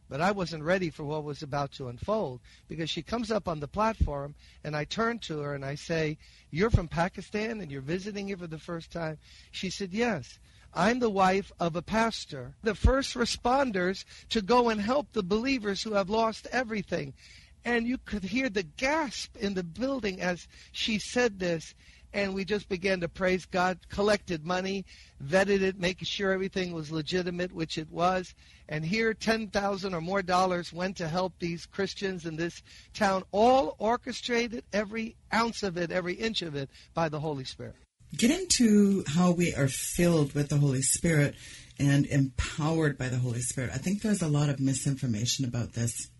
But 0.08 0.20
I 0.20 0.32
wasn't 0.32 0.64
ready 0.64 0.90
for 0.90 1.04
what 1.04 1.24
was 1.24 1.42
about 1.42 1.72
to 1.72 1.88
unfold 1.88 2.40
because 2.68 2.90
she 2.90 3.02
comes 3.02 3.30
up 3.30 3.48
on 3.48 3.60
the 3.60 3.68
platform 3.68 4.34
and 4.62 4.76
I 4.76 4.84
turn 4.84 5.18
to 5.20 5.38
her 5.40 5.54
and 5.54 5.64
I 5.64 5.76
say, 5.76 6.18
You're 6.50 6.70
from 6.70 6.88
Pakistan 6.88 7.60
and 7.60 7.70
you're 7.70 7.80
visiting 7.80 8.28
here 8.28 8.36
for 8.36 8.46
the 8.46 8.58
first 8.58 8.90
time? 8.90 9.18
She 9.50 9.70
said, 9.70 9.92
Yes. 9.92 10.38
I'm 10.74 10.98
the 10.98 11.10
wife 11.10 11.52
of 11.60 11.76
a 11.76 11.82
pastor, 11.82 12.54
the 12.62 12.74
first 12.74 13.14
responders 13.14 14.04
to 14.30 14.42
go 14.42 14.68
and 14.68 14.80
help 14.80 15.12
the 15.12 15.22
believers 15.22 15.82
who 15.82 15.94
have 15.94 16.10
lost 16.10 16.48
everything. 16.50 17.14
And 17.64 17.86
you 17.86 17.96
could 17.96 18.24
hear 18.24 18.48
the 18.50 18.64
gasp 18.64 19.36
in 19.36 19.54
the 19.54 19.62
building 19.62 20.20
as 20.20 20.48
she 20.72 20.98
said 20.98 21.38
this 21.38 21.74
and 22.14 22.32
we 22.32 22.44
just 22.44 22.68
began 22.68 23.00
to 23.00 23.08
praise 23.08 23.44
God, 23.44 23.78
collected 23.90 24.46
money, 24.46 24.86
vetted 25.22 25.60
it, 25.60 25.80
making 25.80 26.06
sure 26.06 26.32
everything 26.32 26.72
was 26.72 26.92
legitimate, 26.92 27.52
which 27.52 27.76
it 27.76 27.90
was. 27.90 28.34
And 28.68 28.84
here, 28.84 29.12
10,000 29.12 29.92
or 29.92 30.00
more 30.00 30.22
dollars 30.22 30.72
went 30.72 30.96
to 30.98 31.08
help 31.08 31.34
these 31.38 31.66
Christians 31.66 32.24
in 32.24 32.36
this 32.36 32.62
town, 32.94 33.24
all 33.32 33.74
orchestrated, 33.78 34.64
every 34.72 35.16
ounce 35.34 35.64
of 35.64 35.76
it, 35.76 35.90
every 35.90 36.14
inch 36.14 36.40
of 36.40 36.54
it, 36.54 36.70
by 36.94 37.08
the 37.08 37.20
Holy 37.20 37.44
Spirit. 37.44 37.74
Get 38.16 38.30
into 38.30 39.02
how 39.08 39.32
we 39.32 39.52
are 39.52 39.68
filled 39.68 40.34
with 40.34 40.48
the 40.48 40.58
Holy 40.58 40.82
Spirit 40.82 41.34
and 41.80 42.06
empowered 42.06 42.96
by 42.96 43.08
the 43.08 43.18
Holy 43.18 43.40
Spirit. 43.40 43.70
I 43.74 43.78
think 43.78 44.02
there's 44.02 44.22
a 44.22 44.28
lot 44.28 44.48
of 44.48 44.60
misinformation 44.60 45.44
about 45.44 45.72
this. 45.72 46.10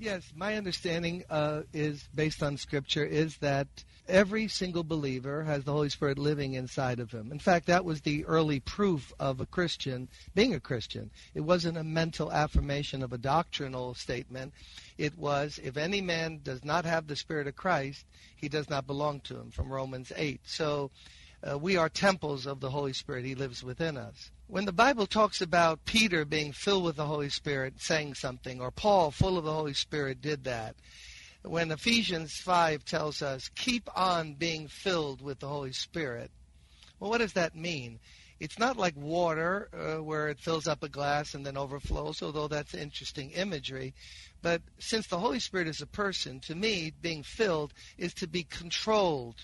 Yes, 0.00 0.32
my 0.34 0.56
understanding 0.56 1.24
uh, 1.28 1.64
is 1.74 2.08
based 2.14 2.42
on 2.42 2.56
Scripture 2.56 3.04
is 3.04 3.36
that 3.36 3.68
every 4.08 4.48
single 4.48 4.82
believer 4.82 5.44
has 5.44 5.64
the 5.64 5.72
Holy 5.72 5.90
Spirit 5.90 6.18
living 6.18 6.54
inside 6.54 7.00
of 7.00 7.12
him. 7.12 7.30
In 7.30 7.38
fact, 7.38 7.66
that 7.66 7.84
was 7.84 8.00
the 8.00 8.24
early 8.24 8.60
proof 8.60 9.12
of 9.20 9.42
a 9.42 9.46
Christian 9.46 10.08
being 10.34 10.54
a 10.54 10.60
Christian. 10.60 11.10
It 11.34 11.42
wasn't 11.42 11.76
a 11.76 11.84
mental 11.84 12.32
affirmation 12.32 13.02
of 13.02 13.12
a 13.12 13.18
doctrinal 13.18 13.92
statement. 13.92 14.54
It 14.96 15.18
was, 15.18 15.60
if 15.62 15.76
any 15.76 16.00
man 16.00 16.40
does 16.42 16.64
not 16.64 16.86
have 16.86 17.06
the 17.06 17.14
Spirit 17.14 17.46
of 17.46 17.56
Christ, 17.56 18.06
he 18.34 18.48
does 18.48 18.70
not 18.70 18.86
belong 18.86 19.20
to 19.24 19.36
him, 19.36 19.50
from 19.50 19.70
Romans 19.70 20.12
8. 20.16 20.40
So 20.44 20.90
uh, 21.46 21.58
we 21.58 21.76
are 21.76 21.90
temples 21.90 22.46
of 22.46 22.60
the 22.60 22.70
Holy 22.70 22.94
Spirit. 22.94 23.26
He 23.26 23.34
lives 23.34 23.62
within 23.62 23.98
us. 23.98 24.30
When 24.50 24.64
the 24.64 24.72
Bible 24.72 25.06
talks 25.06 25.40
about 25.40 25.84
Peter 25.84 26.24
being 26.24 26.50
filled 26.50 26.82
with 26.82 26.96
the 26.96 27.06
Holy 27.06 27.28
Spirit 27.28 27.74
saying 27.76 28.14
something, 28.14 28.60
or 28.60 28.72
Paul, 28.72 29.12
full 29.12 29.38
of 29.38 29.44
the 29.44 29.52
Holy 29.52 29.74
Spirit, 29.74 30.20
did 30.20 30.42
that, 30.42 30.74
when 31.42 31.70
Ephesians 31.70 32.36
5 32.38 32.84
tells 32.84 33.22
us, 33.22 33.48
keep 33.54 33.88
on 33.96 34.34
being 34.34 34.66
filled 34.66 35.22
with 35.22 35.38
the 35.38 35.46
Holy 35.46 35.70
Spirit. 35.70 36.32
Well, 36.98 37.10
what 37.10 37.18
does 37.18 37.34
that 37.34 37.54
mean? 37.54 38.00
It's 38.40 38.58
not 38.58 38.76
like 38.76 38.96
water 38.96 39.68
uh, 39.72 40.02
where 40.02 40.28
it 40.28 40.40
fills 40.40 40.66
up 40.66 40.82
a 40.82 40.88
glass 40.88 41.34
and 41.34 41.46
then 41.46 41.56
overflows, 41.56 42.20
although 42.20 42.48
that's 42.48 42.74
interesting 42.74 43.30
imagery. 43.30 43.94
But 44.42 44.62
since 44.80 45.06
the 45.06 45.20
Holy 45.20 45.38
Spirit 45.38 45.68
is 45.68 45.80
a 45.80 45.86
person, 45.86 46.40
to 46.40 46.56
me, 46.56 46.92
being 47.00 47.22
filled 47.22 47.72
is 47.96 48.14
to 48.14 48.26
be 48.26 48.42
controlled 48.42 49.36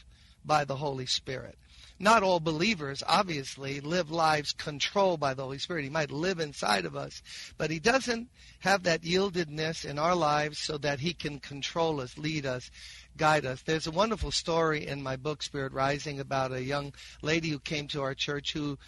by 0.44 0.64
the 0.64 0.76
Holy 0.76 1.06
Spirit 1.06 1.56
not 1.98 2.22
all 2.22 2.40
believers, 2.40 3.02
obviously, 3.06 3.80
live 3.80 4.10
lives 4.10 4.52
controlled 4.52 5.20
by 5.20 5.34
the 5.34 5.42
Holy 5.42 5.58
Spirit. 5.58 5.84
He 5.84 5.90
might 5.90 6.10
live 6.10 6.40
inside 6.40 6.84
of 6.84 6.94
us, 6.94 7.22
but 7.56 7.70
he 7.70 7.78
doesn't 7.78 8.28
have 8.60 8.82
that 8.82 9.02
yieldedness 9.02 9.84
in 9.84 9.98
our 9.98 10.14
lives 10.14 10.58
so 10.58 10.76
that 10.78 11.00
he 11.00 11.14
can 11.14 11.40
control 11.40 12.00
us, 12.00 12.18
lead 12.18 12.44
us, 12.44 12.70
guide 13.16 13.46
us. 13.46 13.62
There's 13.62 13.86
a 13.86 13.92
wonderful 13.92 14.30
story 14.30 14.86
in 14.86 15.02
my 15.02 15.16
book, 15.16 15.42
Spirit 15.42 15.72
Rising, 15.72 16.20
about 16.20 16.52
a 16.52 16.62
young 16.62 16.92
lady 17.22 17.48
who 17.48 17.58
came 17.58 17.88
to 17.88 18.02
our 18.02 18.14
church 18.14 18.52
who 18.52 18.78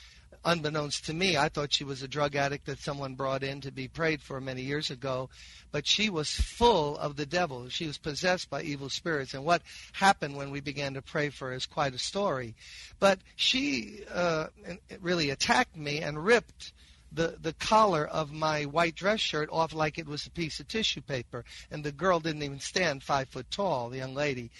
unbeknownst 0.45 1.07
to 1.07 1.15
me, 1.15 1.37
I 1.37 1.49
thought 1.49 1.73
she 1.73 1.85
was 1.85 2.03
a 2.03 2.09
drug 2.09 2.37
addict 2.37 2.67
that 2.67 2.79
someone 2.79 3.15
brought 3.15 3.43
in 3.43 3.61
to 3.63 3.71
be 3.71 3.89
prayed 3.89 4.23
for 4.23 4.41
many 4.41 4.63
years 4.63 4.91
ago. 4.91 5.29
But 5.71 5.87
she 5.87 6.09
was 6.11 6.31
full 6.31 6.97
of 6.97 7.17
the 7.17 7.27
devil. 7.27 7.69
She 7.69 7.87
was 7.87 7.99
possessed 7.99 8.49
by 8.49 8.63
evil 8.63 8.89
spirits. 8.89 9.35
And 9.35 9.45
what 9.45 9.63
happened 9.93 10.37
when 10.37 10.51
we 10.51 10.61
began 10.61 10.95
to 10.95 11.03
pray 11.03 11.29
for 11.29 11.49
her 11.49 11.55
is 11.55 11.67
quite 11.67 11.95
a 11.95 11.99
story. 11.99 12.55
But 12.99 13.19
she 13.37 14.01
uh, 14.13 14.47
really 15.01 15.31
attacked 15.31 15.77
me 15.77 16.01
and 16.01 16.25
ripped 16.25 16.73
the, 17.13 17.37
the 17.41 17.55
collar 17.55 18.07
of 18.07 18.33
my 18.33 18.65
white 18.65 18.95
dress 18.95 19.21
shirt 19.21 19.49
off 19.51 19.73
like 19.73 19.99
it 19.99 20.07
was 20.07 20.27
a 20.27 20.31
piece 20.31 20.61
of 20.61 20.69
tissue 20.69 21.01
paper. 21.01 21.45
And 21.71 21.85
the 21.85 21.93
girl 21.93 22.21
didn't 22.21 22.43
even 22.43 22.61
stand 22.61 23.03
five 23.03 23.29
foot 23.29 23.51
tall, 23.51 23.91
the 23.91 23.99
young 23.99 24.15
lady. 24.15 24.51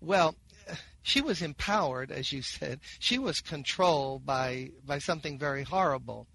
Well, 0.00 0.34
she 1.02 1.20
was 1.20 1.42
empowered, 1.42 2.10
as 2.10 2.32
you 2.32 2.42
said. 2.42 2.80
She 2.98 3.18
was 3.18 3.40
controlled 3.40 4.24
by, 4.24 4.70
by 4.86 4.98
something 4.98 5.38
very 5.38 5.64
horrible. 5.64 6.26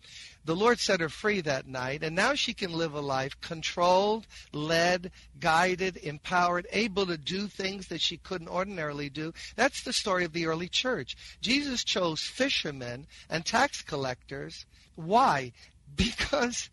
The 0.44 0.56
Lord 0.56 0.80
set 0.80 1.00
her 1.02 1.10
free 1.10 1.42
that 1.42 1.68
night, 1.68 2.04
and 2.04 2.16
now 2.16 2.34
she 2.34 2.54
can 2.54 2.72
live 2.72 2.94
a 2.94 3.02
life 3.02 3.40
controlled, 3.42 4.28
led, 4.54 5.12
guided, 5.40 5.98
empowered, 5.98 6.68
able 6.72 7.06
to 7.06 7.18
do 7.18 7.48
things 7.48 7.88
that 7.88 8.02
she 8.02 8.18
couldn't 8.18 8.48
ordinarily 8.48 9.10
do. 9.10 9.34
That's 9.56 9.84
the 9.84 9.94
story 9.94 10.24
of 10.24 10.34
the 10.34 10.46
early 10.46 10.70
church. 10.70 11.18
Jesus 11.42 11.84
chose 11.84 12.22
fishermen 12.22 13.08
and 13.30 13.46
tax 13.46 13.82
collectors. 13.82 14.66
Why? 14.96 15.54
Because 15.96 16.70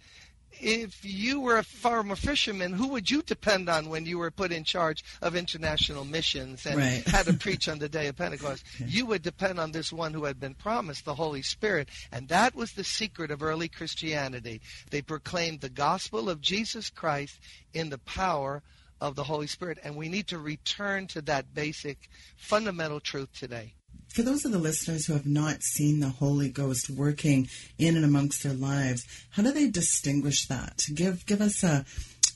if 0.60 1.04
you 1.04 1.40
were 1.40 1.58
a 1.58 1.62
farmer 1.62 2.16
fisherman, 2.16 2.72
who 2.72 2.88
would 2.88 3.10
you 3.10 3.22
depend 3.22 3.68
on 3.68 3.88
when 3.88 4.06
you 4.06 4.18
were 4.18 4.30
put 4.30 4.52
in 4.52 4.64
charge 4.64 5.04
of 5.22 5.36
international 5.36 6.04
missions 6.04 6.66
and 6.66 6.76
right. 6.76 7.06
had 7.06 7.26
to 7.26 7.34
preach 7.38 7.68
on 7.68 7.78
the 7.78 7.88
day 7.88 8.08
of 8.08 8.16
Pentecost? 8.16 8.64
You 8.86 9.06
would 9.06 9.22
depend 9.22 9.60
on 9.60 9.72
this 9.72 9.92
one 9.92 10.14
who 10.14 10.24
had 10.24 10.40
been 10.40 10.54
promised 10.54 11.04
the 11.04 11.14
Holy 11.14 11.42
Spirit. 11.42 11.88
And 12.12 12.28
that 12.28 12.54
was 12.54 12.72
the 12.72 12.84
secret 12.84 13.30
of 13.30 13.42
early 13.42 13.68
Christianity. 13.68 14.60
They 14.90 15.02
proclaimed 15.02 15.60
the 15.60 15.68
gospel 15.68 16.30
of 16.30 16.40
Jesus 16.40 16.90
Christ 16.90 17.38
in 17.72 17.90
the 17.90 17.98
power 17.98 18.62
of 19.00 19.16
the 19.16 19.24
Holy 19.24 19.46
Spirit. 19.46 19.78
And 19.84 19.96
we 19.96 20.08
need 20.08 20.28
to 20.28 20.38
return 20.38 21.06
to 21.08 21.22
that 21.22 21.54
basic 21.54 22.08
fundamental 22.36 23.00
truth 23.00 23.32
today 23.38 23.74
for 24.14 24.22
those 24.22 24.44
of 24.44 24.52
the 24.52 24.58
listeners 24.58 25.06
who 25.06 25.12
have 25.12 25.26
not 25.26 25.64
seen 25.64 25.98
the 25.98 26.08
Holy 26.08 26.48
Ghost 26.48 26.88
working 26.88 27.48
in 27.78 27.96
and 27.96 28.04
amongst 28.04 28.44
their 28.44 28.54
lives, 28.54 29.04
how 29.30 29.42
do 29.42 29.50
they 29.50 29.68
distinguish 29.68 30.46
that? 30.46 30.86
Give 30.94 31.26
give 31.26 31.40
us 31.40 31.64
a 31.64 31.84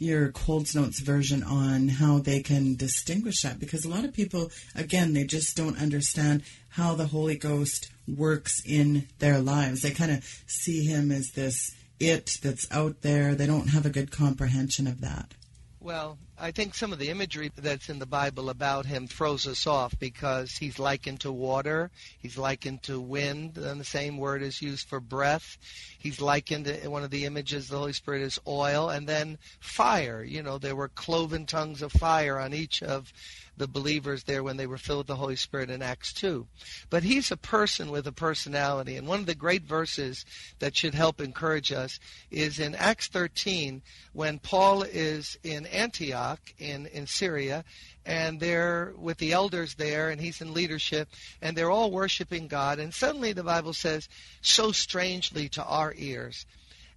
your 0.00 0.32
Cliff's 0.32 0.74
Notes 0.74 0.98
version 0.98 1.42
on 1.44 1.88
how 1.88 2.18
they 2.18 2.40
can 2.40 2.74
distinguish 2.74 3.42
that 3.42 3.60
because 3.60 3.84
a 3.84 3.88
lot 3.88 4.04
of 4.04 4.12
people 4.12 4.50
again 4.74 5.12
they 5.12 5.24
just 5.24 5.56
don't 5.56 5.80
understand 5.80 6.42
how 6.70 6.94
the 6.94 7.06
Holy 7.06 7.36
Ghost 7.36 7.90
works 8.08 8.60
in 8.66 9.06
their 9.20 9.38
lives. 9.38 9.82
They 9.82 9.92
kind 9.92 10.10
of 10.10 10.24
see 10.46 10.84
him 10.84 11.12
as 11.12 11.30
this 11.32 11.76
it 12.00 12.38
that's 12.42 12.66
out 12.72 13.02
there. 13.02 13.36
They 13.36 13.46
don't 13.46 13.68
have 13.68 13.86
a 13.86 13.90
good 13.90 14.10
comprehension 14.10 14.88
of 14.88 15.00
that. 15.00 15.34
Well, 15.80 16.18
I 16.40 16.52
think 16.52 16.74
some 16.74 16.92
of 16.92 17.00
the 17.00 17.08
imagery 17.08 17.50
that's 17.56 17.88
in 17.88 17.98
the 17.98 18.06
Bible 18.06 18.48
about 18.48 18.86
him 18.86 19.08
throws 19.08 19.44
us 19.46 19.66
off 19.66 19.98
because 19.98 20.52
he's 20.52 20.78
likened 20.78 21.20
to 21.20 21.32
water, 21.32 21.90
he's 22.16 22.38
likened 22.38 22.84
to 22.84 23.00
wind, 23.00 23.58
and 23.58 23.80
the 23.80 23.84
same 23.84 24.18
word 24.18 24.42
is 24.42 24.62
used 24.62 24.86
for 24.86 25.00
breath. 25.00 25.58
He's 25.98 26.20
likened 26.20 26.68
in 26.68 26.92
one 26.92 27.02
of 27.02 27.10
the 27.10 27.24
images 27.24 27.68
the 27.68 27.78
Holy 27.78 27.92
Spirit 27.92 28.22
is 28.22 28.38
oil, 28.46 28.88
and 28.88 29.08
then 29.08 29.38
fire. 29.58 30.22
You 30.22 30.44
know, 30.44 30.58
there 30.58 30.76
were 30.76 30.88
cloven 30.88 31.44
tongues 31.44 31.82
of 31.82 31.90
fire 31.90 32.38
on 32.38 32.54
each 32.54 32.84
of 32.84 33.12
the 33.56 33.66
believers 33.66 34.22
there 34.22 34.44
when 34.44 34.56
they 34.56 34.66
were 34.66 34.78
filled 34.78 34.98
with 34.98 35.06
the 35.08 35.16
Holy 35.16 35.34
Spirit 35.34 35.68
in 35.68 35.82
Acts 35.82 36.12
2. 36.12 36.46
But 36.90 37.02
he's 37.02 37.32
a 37.32 37.36
person 37.36 37.90
with 37.90 38.06
a 38.06 38.12
personality. 38.12 38.96
And 38.96 39.08
one 39.08 39.18
of 39.18 39.26
the 39.26 39.34
great 39.34 39.64
verses 39.64 40.24
that 40.60 40.76
should 40.76 40.94
help 40.94 41.20
encourage 41.20 41.72
us 41.72 41.98
is 42.30 42.60
in 42.60 42.76
Acts 42.76 43.08
13 43.08 43.82
when 44.12 44.38
Paul 44.38 44.82
is 44.82 45.36
in 45.42 45.66
Antioch 45.66 46.27
in, 46.58 46.86
in 46.86 47.06
Syria 47.06 47.64
and 48.04 48.40
they're 48.40 48.92
with 48.96 49.18
the 49.18 49.32
elders 49.32 49.74
there 49.74 50.10
and 50.10 50.20
he's 50.20 50.40
in 50.40 50.54
leadership 50.54 51.08
and 51.40 51.56
they're 51.56 51.70
all 51.70 51.90
worshiping 51.90 52.48
God. 52.48 52.78
And 52.78 52.92
suddenly 52.92 53.32
the 53.32 53.44
Bible 53.44 53.72
says, 53.72 54.08
so 54.40 54.72
strangely 54.72 55.48
to 55.50 55.64
our 55.64 55.94
ears. 55.96 56.46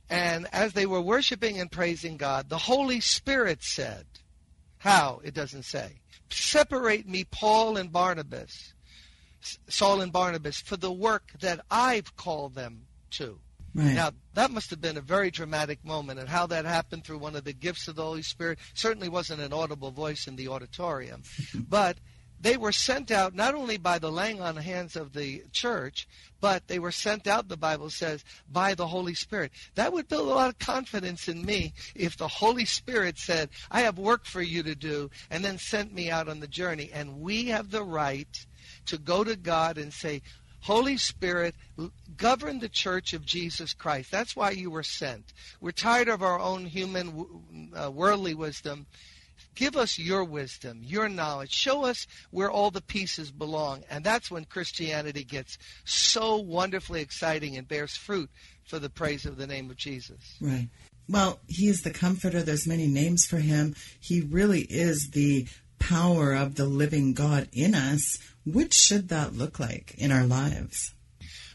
And 0.09 0.47
as 0.51 0.73
they 0.73 0.85
were 0.85 1.01
worshiping 1.01 1.59
and 1.59 1.71
praising 1.71 2.17
God, 2.17 2.49
the 2.49 2.57
Holy 2.57 2.99
Spirit 2.99 3.63
said, 3.63 4.05
how? 4.77 5.21
It 5.23 5.33
doesn't 5.33 5.63
say 5.63 6.01
separate 6.33 7.07
me, 7.07 7.23
Paul 7.25 7.77
and 7.77 7.91
Barnabas, 7.91 8.73
Saul 9.67 10.01
and 10.01 10.11
Barnabas, 10.11 10.59
for 10.59 10.77
the 10.77 10.91
work 10.91 11.23
that 11.41 11.63
I've 11.69 12.15
called 12.15 12.55
them 12.55 12.83
to. 13.11 13.39
Right. 13.73 13.95
Now, 13.95 14.11
that 14.33 14.51
must 14.51 14.69
have 14.71 14.81
been 14.81 14.97
a 14.97 15.01
very 15.01 15.31
dramatic 15.31 15.83
moment, 15.85 16.19
and 16.19 16.27
how 16.27 16.47
that 16.47 16.65
happened 16.65 17.05
through 17.05 17.19
one 17.19 17.35
of 17.35 17.43
the 17.43 17.53
gifts 17.53 17.87
of 17.87 17.95
the 17.95 18.03
Holy 18.03 18.21
Spirit 18.21 18.59
certainly 18.73 19.07
wasn't 19.07 19.41
an 19.41 19.53
audible 19.53 19.91
voice 19.91 20.27
in 20.27 20.35
the 20.35 20.49
auditorium. 20.49 21.23
but 21.55 21.97
they 22.41 22.57
were 22.57 22.71
sent 22.71 23.11
out 23.11 23.35
not 23.35 23.53
only 23.53 23.77
by 23.77 23.99
the 23.99 24.11
laying 24.11 24.41
on 24.41 24.55
hands 24.55 24.95
of 24.95 25.13
the 25.13 25.43
church, 25.51 26.07
but 26.39 26.67
they 26.67 26.79
were 26.79 26.91
sent 26.91 27.27
out, 27.27 27.47
the 27.47 27.57
Bible 27.57 27.91
says, 27.91 28.25
by 28.51 28.73
the 28.73 28.87
Holy 28.87 29.13
Spirit. 29.13 29.51
That 29.75 29.93
would 29.93 30.07
build 30.07 30.27
a 30.27 30.33
lot 30.33 30.49
of 30.49 30.57
confidence 30.57 31.27
in 31.27 31.45
me 31.45 31.73
if 31.93 32.17
the 32.17 32.27
Holy 32.27 32.65
Spirit 32.65 33.19
said, 33.19 33.49
I 33.69 33.81
have 33.81 33.99
work 33.99 34.25
for 34.25 34.41
you 34.41 34.63
to 34.63 34.73
do, 34.73 35.11
and 35.29 35.45
then 35.45 35.59
sent 35.59 35.93
me 35.93 36.09
out 36.09 36.27
on 36.27 36.39
the 36.39 36.47
journey. 36.47 36.89
And 36.91 37.21
we 37.21 37.45
have 37.45 37.69
the 37.69 37.83
right 37.83 38.45
to 38.87 38.97
go 38.97 39.23
to 39.23 39.35
God 39.35 39.77
and 39.77 39.93
say, 39.93 40.23
Holy 40.61 40.97
Spirit, 40.97 41.55
govern 42.17 42.59
the 42.59 42.69
church 42.69 43.13
of 43.13 43.25
Jesus 43.25 43.73
Christ. 43.73 44.11
That's 44.11 44.35
why 44.35 44.51
you 44.51 44.71
were 44.71 44.83
sent. 44.83 45.33
We're 45.59 45.71
tired 45.71 46.07
of 46.07 46.21
our 46.21 46.39
own 46.39 46.65
human, 46.65 47.71
uh, 47.75 47.91
worldly 47.91 48.33
wisdom 48.33 48.85
Give 49.55 49.75
us 49.75 49.99
your 49.99 50.23
wisdom, 50.23 50.81
your 50.83 51.09
knowledge. 51.09 51.51
Show 51.51 51.83
us 51.83 52.07
where 52.31 52.49
all 52.49 52.71
the 52.71 52.81
pieces 52.81 53.31
belong. 53.31 53.83
And 53.89 54.03
that's 54.03 54.31
when 54.31 54.45
Christianity 54.45 55.23
gets 55.23 55.57
so 55.83 56.37
wonderfully 56.37 57.01
exciting 57.01 57.57
and 57.57 57.67
bears 57.67 57.95
fruit 57.95 58.29
for 58.63 58.79
the 58.79 58.89
praise 58.89 59.25
of 59.25 59.37
the 59.37 59.47
name 59.47 59.69
of 59.69 59.77
Jesus. 59.77 60.37
Right. 60.39 60.69
Well, 61.09 61.39
he 61.47 61.67
is 61.67 61.81
the 61.81 61.91
comforter. 61.91 62.41
There's 62.41 62.67
many 62.67 62.87
names 62.87 63.25
for 63.25 63.39
him. 63.39 63.75
He 63.99 64.21
really 64.21 64.61
is 64.61 65.09
the 65.11 65.47
power 65.81 66.33
of 66.33 66.55
the 66.55 66.65
living 66.65 67.13
God 67.13 67.49
in 67.51 67.73
us. 67.75 68.19
What 68.45 68.73
should 68.73 69.09
that 69.09 69.33
look 69.33 69.59
like 69.59 69.95
in 69.97 70.11
our 70.11 70.25
lives? 70.25 70.93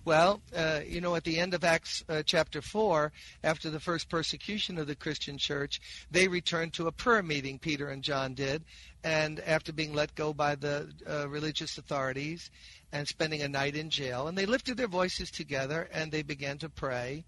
Well, 0.04 0.40
uh, 0.54 0.80
you 0.87 1.00
know, 1.00 1.16
at 1.16 1.25
the 1.25 1.40
end 1.40 1.52
of 1.52 1.64
Acts 1.64 2.04
uh, 2.09 2.23
chapter 2.25 2.62
4, 2.62 3.11
after 3.42 3.71
the 3.71 3.80
first 3.80 4.09
persecution 4.09 4.78
of 4.78 4.87
the 4.87 4.95
Christian 4.95 5.37
church, 5.37 5.80
they 6.12 6.28
returned 6.28 6.75
to 6.75 6.87
a 6.87 6.92
prayer 6.92 7.25
meeting, 7.25 7.59
Peter 7.59 7.88
and 7.88 8.04
John 8.04 8.35
did, 8.35 8.64
and 9.02 9.40
after 9.40 9.73
being 9.73 9.95
let 9.95 10.14
go 10.14 10.33
by 10.33 10.54
the 10.54 10.92
uh, 11.09 11.28
religious 11.28 11.76
authorities 11.76 12.50
and 12.92 13.09
spending 13.09 13.42
a 13.42 13.49
night 13.49 13.75
in 13.75 13.90
jail, 13.90 14.28
and 14.28 14.38
they 14.38 14.47
lifted 14.47 14.76
their 14.76 14.87
voices 14.87 15.28
together 15.30 15.88
and 15.92 16.12
they 16.12 16.23
began 16.23 16.59
to 16.59 16.68
pray. 16.68 17.25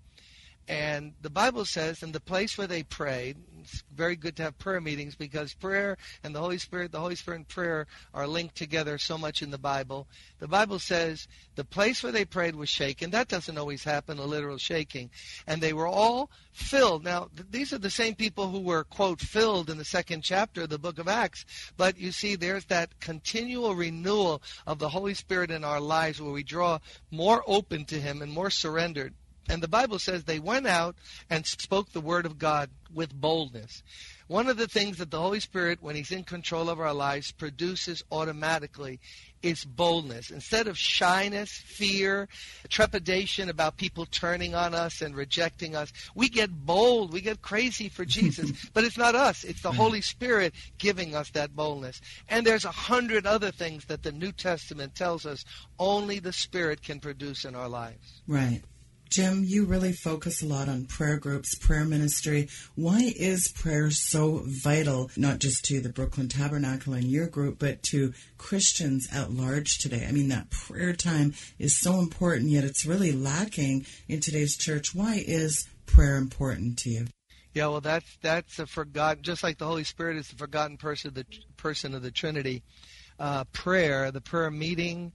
And 0.69 1.15
the 1.23 1.31
Bible 1.31 1.65
says, 1.65 2.03
in 2.03 2.13
the 2.13 2.21
place 2.21 2.59
where 2.59 2.67
they 2.67 2.83
prayed, 2.83 3.39
it's 3.61 3.83
very 3.95 4.17
good 4.17 4.37
to 4.37 4.43
have 4.43 4.59
prayer 4.59 4.83
meetings 4.83 5.15
because 5.15 5.55
prayer 5.55 5.97
and 6.23 6.35
the 6.35 6.41
Holy 6.41 6.59
Spirit, 6.59 6.93
the 6.93 7.01
Holy 7.01 7.15
Spirit 7.15 7.39
and 7.39 7.49
prayer 7.49 7.87
are 8.13 8.27
linked 8.27 8.55
together 8.55 8.99
so 8.99 9.17
much 9.17 9.41
in 9.41 9.51
the 9.51 9.57
Bible. 9.59 10.07
The 10.41 10.49
Bible 10.49 10.79
says 10.79 11.27
the 11.55 11.65
place 11.65 12.03
where 12.03 12.13
they 12.13 12.27
prayed 12.27 12.55
was 12.55 12.69
shaken. 12.69 13.11
That 13.11 13.29
doesn't 13.29 13.57
always 13.57 13.83
happen, 13.83 14.19
a 14.19 14.25
literal 14.25 14.59
shaking. 14.59 15.11
And 15.47 15.63
they 15.63 15.73
were 15.73 15.87
all 15.87 16.31
filled. 16.53 17.03
Now, 17.03 17.31
th- 17.35 17.49
these 17.51 17.73
are 17.73 17.79
the 17.79 17.89
same 17.89 18.15
people 18.15 18.51
who 18.51 18.61
were, 18.61 18.85
quote, 18.85 19.21
filled 19.21 19.71
in 19.71 19.79
the 19.79 19.85
second 19.87 20.23
chapter 20.23 20.63
of 20.63 20.69
the 20.69 20.79
book 20.79 20.99
of 20.99 21.09
Acts. 21.09 21.47
But 21.79 21.97
you 21.97 22.13
see, 22.13 22.37
there's 22.37 22.67
that 22.67 23.01
continual 23.01 23.75
renewal 23.75 24.43
of 24.67 24.79
the 24.79 24.91
Holy 24.91 25.15
Spirit 25.15 25.51
in 25.51 25.65
our 25.65 25.81
lives 25.81 26.21
where 26.21 26.33
we 26.33 26.43
draw 26.43 26.79
more 27.11 27.43
open 27.47 27.87
to 27.87 27.99
Him 27.99 28.21
and 28.21 28.31
more 28.31 28.51
surrendered. 28.51 29.15
And 29.49 29.63
the 29.63 29.69
Bible 29.69 29.99
says 29.99 30.25
they 30.25 30.39
went 30.39 30.67
out 30.67 30.97
and 31.31 31.47
spoke 31.47 31.93
the 31.93 32.01
word 32.01 32.27
of 32.27 32.39
God 32.39 32.71
with 32.95 33.19
boldness. 33.19 33.83
One 34.27 34.49
of 34.49 34.59
the 34.59 34.69
things 34.69 34.99
that 34.99 35.11
the 35.11 35.21
Holy 35.21 35.41
Spirit, 35.41 35.79
when 35.81 35.97
He's 35.97 36.13
in 36.13 36.23
control 36.25 36.69
of 36.69 36.81
our 36.81 36.93
lives, 36.93 37.33
produces 37.33 38.03
automatically 38.13 39.01
is 39.43 39.65
boldness. 39.65 40.31
Instead 40.31 40.67
of 40.67 40.77
shyness, 40.77 41.51
fear, 41.51 42.29
trepidation 42.69 43.49
about 43.49 43.77
people 43.77 44.05
turning 44.05 44.55
on 44.55 44.75
us 44.75 45.01
and 45.01 45.17
rejecting 45.17 45.75
us, 45.75 45.93
we 46.15 46.29
get 46.29 46.51
bold. 46.67 47.13
We 47.13 47.23
get 47.23 47.41
crazy 47.41 47.89
for 47.89 48.05
Jesus. 48.05 48.53
but 48.75 48.85
it's 48.85 48.99
not 48.99 49.15
us. 49.15 49.45
It's 49.45 49.63
the 49.63 49.73
Holy 49.73 50.01
Spirit 50.03 50.55
giving 50.77 51.15
us 51.15 51.31
that 51.31 51.57
boldness. 51.57 52.01
And 52.29 52.47
there's 52.47 52.65
a 52.67 52.71
hundred 52.71 53.27
other 53.27 53.51
things 53.51 53.87
that 53.87 54.03
the 54.03 54.13
New 54.13 54.33
Testament 54.33 54.95
tells 54.95 55.25
us 55.25 55.45
only 55.79 56.19
the 56.19 56.33
Spirit 56.33 56.83
can 56.83 57.01
produce 57.01 57.45
in 57.47 57.55
our 57.55 57.69
lives. 57.69 58.23
Right. 58.27 58.63
Jim, 59.11 59.43
you 59.45 59.65
really 59.65 59.93
focus 59.93 60.43
a 60.43 60.47
lot 60.47 60.69
on 60.69 60.85
prayer 60.85 61.17
groups, 61.17 61.55
prayer 61.55 61.85
ministry. 61.85 62.49
Why 62.75 63.13
is 63.17 63.49
prayer 63.49 63.91
so 63.91 64.43
vital, 64.45 65.11
not 65.17 65.39
just 65.39 65.65
to 65.67 65.81
the 65.81 65.89
Brooklyn 65.89 66.29
Tabernacle 66.29 66.93
and 66.93 67.05
your 67.05 67.27
group, 67.27 67.59
but 67.59 67.83
to 67.85 68.13
Christians 68.37 69.09
at 69.11 69.33
large 69.33 69.79
today? 69.79 70.05
I 70.07 70.13
mean, 70.13 70.29
that 70.29 70.51
prayer 70.51 70.93
time 70.93 71.33
is 71.59 71.75
so 71.75 72.01
important, 72.01 72.51
yet 72.51 72.65
it's 72.65 72.85
really 72.85 73.13
lacking 73.13 73.87
in 74.09 74.21
today's 74.21 74.57
church. 74.57 74.95
Why 74.95 75.25
is 75.27 75.67
prayer 75.87 76.17
important 76.17 76.79
to 76.81 76.91
you? 76.91 77.07
Yeah, 77.55 77.69
well, 77.69 77.81
that's 77.81 78.19
that's 78.21 78.59
a 78.59 78.67
forgotten, 78.67 79.23
just 79.23 79.43
like 79.43 79.57
the 79.57 79.67
Holy 79.67 79.85
Spirit 79.85 80.19
is 80.19 80.29
the 80.29 80.37
forgotten 80.37 80.77
person, 80.77 81.15
the 81.15 81.25
person 81.57 81.95
of 81.95 82.03
the 82.03 82.11
Trinity. 82.11 82.63
Uh, 83.19 83.43
prayer, 83.53 84.13
the 84.13 84.21
prayer 84.21 84.49
meeting, 84.49 85.11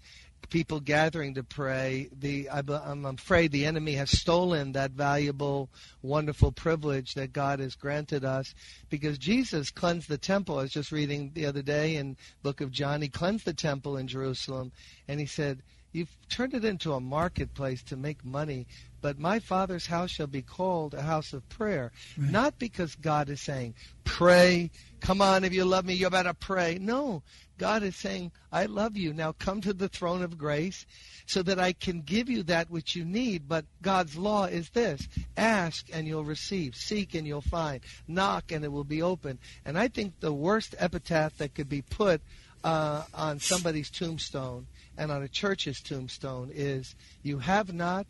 people 0.50 0.80
gathering 0.80 1.34
to 1.34 1.44
pray, 1.44 2.10
the 2.20 2.50
I'm 2.50 3.06
afraid 3.06 3.52
the 3.52 3.66
enemy 3.66 3.94
has 3.94 4.12
stolen 4.12 4.72
that 4.74 4.92
valuable, 4.92 5.70
wonderful 6.02 6.52
privilege 6.52 7.14
that 7.16 7.34
God 7.34 7.60
has 7.60 7.76
granted 7.76 8.24
us 8.24 8.54
because 8.90 9.18
Jesus 9.18 9.72
cleansed 9.72 10.10
the 10.10 10.18
temple. 10.18 10.60
I 10.60 10.64
was 10.64 10.72
just 10.72 10.92
reading 10.92 11.32
the 11.34 11.46
other 11.46 11.62
day 11.62 11.96
in 11.96 12.18
book 12.42 12.62
of 12.62 12.72
John. 12.72 13.02
He 13.02 13.10
cleansed 13.10 13.46
the 13.46 13.54
temple 13.54 13.98
in 13.98 14.08
Jerusalem 14.08 14.72
and 15.08 15.20
he 15.20 15.26
said, 15.26 15.62
You've 15.94 16.16
turned 16.28 16.56
it 16.56 16.66
into 16.66 16.94
a 16.94 17.00
marketplace 17.00 17.84
to 17.84 17.96
make 17.96 18.26
money, 18.26 18.66
but 19.02 19.20
my 19.20 19.40
Father's 19.40 19.86
house 19.86 20.10
shall 20.10 20.28
be 20.28 20.42
called 20.42 20.96
a 20.96 21.04
house 21.04 21.34
of 21.34 21.48
prayer. 21.50 21.92
Right. 22.18 22.32
Not 22.32 22.58
because 22.58 22.96
God 22.96 23.30
is 23.30 23.42
saying, 23.42 23.76
pray, 24.04 24.72
come 25.02 25.22
on, 25.22 25.44
if 25.44 25.54
you 25.54 25.66
love 25.66 25.86
me, 25.86 25.94
you 25.94 26.10
better 26.10 26.34
pray. 26.34 26.80
No, 26.82 27.22
God 27.60 27.84
is 27.84 27.96
saying, 27.96 28.32
I 28.52 28.66
love 28.66 28.98
you. 28.98 29.14
Now 29.14 29.34
come 29.34 29.62
to 29.62 29.74
the 29.74 29.88
throne 29.88 30.24
of 30.24 30.38
grace 30.38 30.88
so 31.28 31.44
that 31.44 31.60
I 31.60 31.74
can 31.74 32.02
give 32.02 32.28
you 32.28 32.42
that 32.44 32.72
which 32.72 32.96
you 32.96 33.06
need. 33.06 33.48
But 33.48 33.66
God's 33.84 34.18
law 34.18 34.46
is 34.46 34.70
this 34.72 35.08
ask 35.38 35.86
and 35.94 36.08
you'll 36.08 36.26
receive, 36.26 36.76
seek 36.76 37.14
and 37.14 37.28
you'll 37.28 37.42
find, 37.42 37.82
knock 38.08 38.52
and 38.52 38.66
it 38.66 38.72
will 38.72 38.84
be 38.84 39.04
open. 39.04 39.38
And 39.64 39.78
I 39.78 39.90
think 39.90 40.20
the 40.20 40.34
worst 40.34 40.74
epitaph 40.80 41.38
that 41.38 41.54
could 41.54 41.70
be 41.70 41.84
put 41.84 42.22
uh, 42.64 43.04
on 43.14 43.40
somebody's 43.40 43.90
tombstone 43.90 44.66
and 44.98 45.12
on 45.12 45.24
a 45.24 45.27
church's 45.27 45.82
tombstone 45.82 46.51
is 46.53 46.96
you 47.22 47.40
have 47.40 47.74
not 47.74 48.06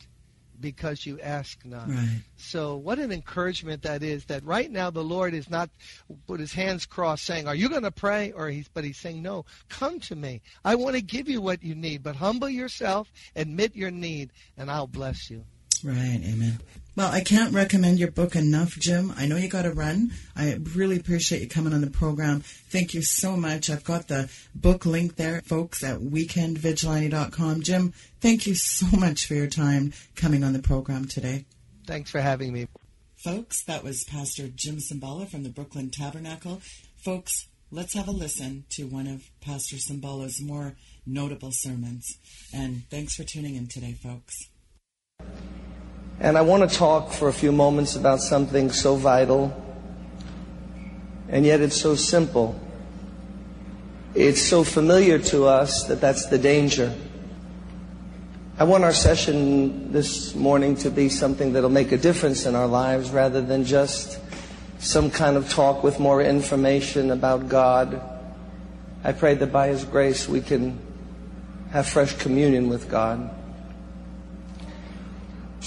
because 0.59 1.05
you 1.05 1.19
ask 1.19 1.63
not. 1.65 1.89
Right. 1.89 2.21
So 2.37 2.77
what 2.77 2.99
an 2.99 3.11
encouragement 3.11 3.83
that 3.83 4.03
is 4.03 4.25
that 4.25 4.43
right 4.43 4.71
now 4.71 4.89
the 4.89 5.03
Lord 5.03 5.33
is 5.33 5.49
not 5.49 5.69
with 6.27 6.39
his 6.39 6.53
hands 6.53 6.85
crossed 6.85 7.25
saying, 7.25 7.47
Are 7.47 7.55
you 7.55 7.69
gonna 7.69 7.91
pray? 7.91 8.31
Or 8.31 8.49
he's 8.49 8.67
but 8.69 8.83
he's 8.83 8.97
saying, 8.97 9.21
No, 9.21 9.45
come 9.69 9.99
to 10.01 10.15
me. 10.15 10.41
I 10.63 10.75
want 10.75 10.95
to 10.95 11.01
give 11.01 11.27
you 11.27 11.41
what 11.41 11.63
you 11.63 11.75
need, 11.75 12.03
but 12.03 12.15
humble 12.15 12.49
yourself, 12.49 13.11
admit 13.35 13.75
your 13.75 13.91
need, 13.91 14.31
and 14.57 14.71
I'll 14.71 14.87
bless 14.87 15.29
you. 15.29 15.43
Right, 15.83 16.21
amen. 16.23 16.59
Well, 16.95 17.11
I 17.11 17.21
can't 17.21 17.55
recommend 17.55 17.97
your 17.97 18.11
book 18.11 18.35
enough, 18.35 18.77
Jim. 18.77 19.11
I 19.17 19.25
know 19.25 19.35
you 19.35 19.47
got 19.49 19.63
to 19.63 19.71
run. 19.71 20.11
I 20.35 20.59
really 20.75 20.97
appreciate 20.97 21.41
you 21.41 21.49
coming 21.49 21.73
on 21.73 21.81
the 21.81 21.89
program. 21.89 22.41
Thank 22.41 22.93
you 22.93 23.01
so 23.01 23.35
much. 23.35 23.71
I've 23.71 23.83
got 23.83 24.07
the 24.07 24.29
book 24.53 24.85
link 24.85 25.15
there, 25.15 25.41
folks, 25.41 25.83
at 25.83 26.01
weekendvigilante.com. 26.01 27.63
Jim, 27.63 27.93
thank 28.21 28.45
you 28.45 28.53
so 28.53 28.85
much 28.95 29.25
for 29.25 29.33
your 29.33 29.47
time 29.47 29.91
coming 30.15 30.43
on 30.43 30.53
the 30.53 30.61
program 30.61 31.05
today. 31.05 31.45
Thanks 31.87 32.11
for 32.11 32.21
having 32.21 32.53
me. 32.53 32.67
Folks, 33.15 33.63
that 33.63 33.83
was 33.83 34.03
Pastor 34.03 34.47
Jim 34.47 34.77
Cymbala 34.77 35.27
from 35.27 35.41
the 35.41 35.49
Brooklyn 35.49 35.89
Tabernacle. 35.89 36.61
Folks, 36.97 37.47
let's 37.71 37.95
have 37.95 38.07
a 38.07 38.11
listen 38.11 38.65
to 38.69 38.83
one 38.83 39.07
of 39.07 39.31
Pastor 39.41 39.77
Cymbala's 39.77 40.39
more 40.39 40.75
notable 41.07 41.51
sermons. 41.51 42.19
And 42.53 42.83
thanks 42.91 43.15
for 43.15 43.23
tuning 43.23 43.55
in 43.55 43.67
today, 43.67 43.93
folks. 43.93 44.49
And 46.23 46.37
I 46.37 46.41
want 46.41 46.69
to 46.69 46.73
talk 46.73 47.11
for 47.11 47.27
a 47.27 47.33
few 47.33 47.51
moments 47.51 47.97
about 47.97 48.21
something 48.21 48.71
so 48.71 48.95
vital, 48.95 49.53
and 51.27 51.45
yet 51.45 51.59
it's 51.59 51.75
so 51.75 51.95
simple. 51.95 52.57
It's 54.15 54.41
so 54.41 54.63
familiar 54.63 55.19
to 55.19 55.47
us 55.47 55.83
that 55.87 55.99
that's 55.99 56.27
the 56.27 56.37
danger. 56.37 56.95
I 58.57 58.63
want 58.63 58.85
our 58.85 58.93
session 58.93 59.91
this 59.91 60.33
morning 60.33 60.77
to 60.77 60.89
be 60.89 61.09
something 61.09 61.51
that'll 61.51 61.69
make 61.69 61.91
a 61.91 61.97
difference 61.97 62.45
in 62.45 62.55
our 62.55 62.67
lives 62.67 63.11
rather 63.11 63.41
than 63.41 63.65
just 63.65 64.17
some 64.79 65.11
kind 65.11 65.35
of 65.35 65.49
talk 65.49 65.83
with 65.83 65.99
more 65.99 66.21
information 66.21 67.11
about 67.11 67.49
God. 67.49 68.01
I 69.03 69.11
pray 69.11 69.33
that 69.33 69.51
by 69.51 69.67
His 69.67 69.83
grace 69.83 70.29
we 70.29 70.39
can 70.39 70.79
have 71.71 71.85
fresh 71.85 72.13
communion 72.17 72.69
with 72.69 72.89
God. 72.89 73.29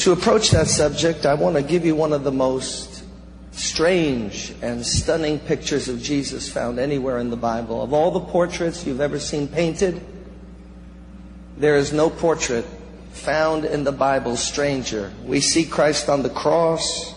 To 0.01 0.13
approach 0.13 0.51
that 0.51 0.69
subject, 0.69 1.27
I 1.27 1.35
want 1.35 1.57
to 1.57 1.63
give 1.63 1.85
you 1.85 1.97
one 1.97 2.13
of 2.13 2.23
the 2.23 2.31
most 2.31 3.03
strange 3.53 4.55
and 4.61 4.85
stunning 4.85 5.39
pictures 5.39 5.89
of 5.89 6.03
Jesus 6.03 6.51
found 6.51 6.79
anywhere 6.79 7.19
in 7.19 7.31
the 7.31 7.37
Bible. 7.37 7.83
Of 7.83 7.93
all 7.93 8.11
the 8.11 8.21
portraits 8.21 8.87
you've 8.87 9.01
ever 9.01 9.19
seen 9.19 9.49
painted, 9.49 10.01
there 11.57 11.77
is 11.77 11.93
no 11.93 12.11
portrait 12.11 12.67
found 13.13 13.65
in 13.65 13.85
the 13.85 13.93
Bible 13.93 14.37
stranger. 14.37 15.13
We 15.25 15.41
see 15.41 15.65
Christ 15.65 16.11
on 16.11 16.23
the 16.23 16.31
cross. 16.31 17.15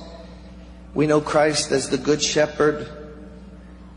We 0.93 1.05
know 1.05 1.19
Christ 1.19 1.71
as 1.71 1.89
the 1.89 1.97
Good 1.97 2.23
Shepherd. 2.23 2.89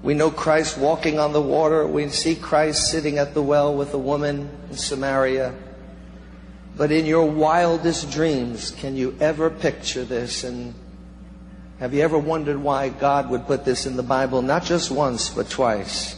We 0.03 0.15
know 0.15 0.33
Christ 0.33 0.77
walking 0.77 1.21
on 1.21 1.33
the 1.33 1.41
water. 1.41 1.87
We 1.87 2.09
see 2.09 2.35
Christ 2.35 2.91
sitting 2.91 3.19
at 3.19 3.35
the 3.35 3.43
well 3.43 3.75
with 3.75 3.95
a 3.95 3.99
woman 3.99 4.51
in 4.69 4.77
Samaria. 4.77 5.55
But 6.77 6.91
in 6.91 7.05
your 7.05 7.31
wildest 7.31 8.11
dreams, 8.11 8.71
can 8.71 8.97
you 8.97 9.17
ever 9.21 9.51
picture 9.51 10.05
this? 10.05 10.43
And 10.45 10.75
have 11.79 11.93
you 11.93 12.01
ever 12.03 12.19
wondered 12.19 12.57
why 12.57 12.89
God 12.89 13.29
would 13.31 13.47
put 13.47 13.65
this 13.65 13.87
in 13.87 13.97
the 13.97 14.03
Bible, 14.03 14.41
not 14.41 14.65
just 14.65 14.91
once, 14.91 15.29
but 15.29 15.51
twice? 15.51 16.17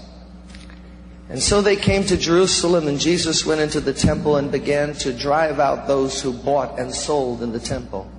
And 1.29 1.43
so 1.43 1.63
they 1.63 1.77
came 1.77 2.05
to 2.05 2.17
Jerusalem, 2.17 2.87
and 2.87 3.01
Jesus 3.01 3.47
went 3.47 3.61
into 3.61 3.81
the 3.81 3.95
temple 3.95 4.37
and 4.37 4.53
began 4.53 4.93
to 4.95 5.13
drive 5.13 5.59
out 5.59 5.89
those 5.89 6.21
who 6.21 6.33
bought 6.33 6.79
and 6.79 6.95
sold 6.95 7.43
in 7.43 7.51
the 7.51 7.61
temple. 7.61 8.11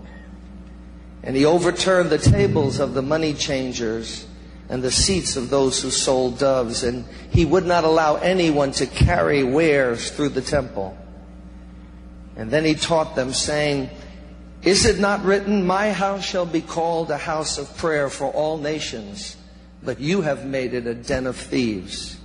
And 1.24 1.36
he 1.36 1.46
overturned 1.46 2.10
the 2.10 2.18
tables 2.18 2.80
of 2.80 2.94
the 2.94 3.02
money 3.02 3.34
changers 3.34 4.28
and 4.70 4.84
the 4.84 4.92
seats 4.92 5.38
of 5.38 5.50
those 5.50 5.82
who 5.82 5.92
sold 5.92 6.40
doves, 6.40 6.84
and 6.84 7.06
he 7.30 7.46
would 7.46 7.66
not 7.66 7.84
allow 7.84 8.16
anyone 8.16 8.72
to 8.74 8.88
carry 8.88 9.44
wares 9.44 10.10
through 10.10 10.30
the 10.30 10.42
temple. 10.42 10.98
And 12.36 12.52
then 12.52 12.66
he 12.66 12.76
taught 12.76 13.16
them, 13.16 13.34
saying, 13.34 13.90
Is 14.62 14.86
it 14.86 15.00
not 15.00 15.24
written, 15.24 15.66
My 15.66 15.92
house 15.92 16.24
shall 16.26 16.46
be 16.46 16.62
called 16.62 17.12
a 17.12 17.18
house 17.18 17.58
of 17.58 17.78
prayer 17.78 18.10
for 18.10 18.32
all 18.32 18.58
nations, 18.58 19.38
but 19.84 20.00
you 20.00 20.22
have 20.22 20.46
made 20.46 20.74
it 20.74 20.88
a 20.88 20.94
den 20.94 21.28
of 21.28 21.38
thieves? 21.38 22.18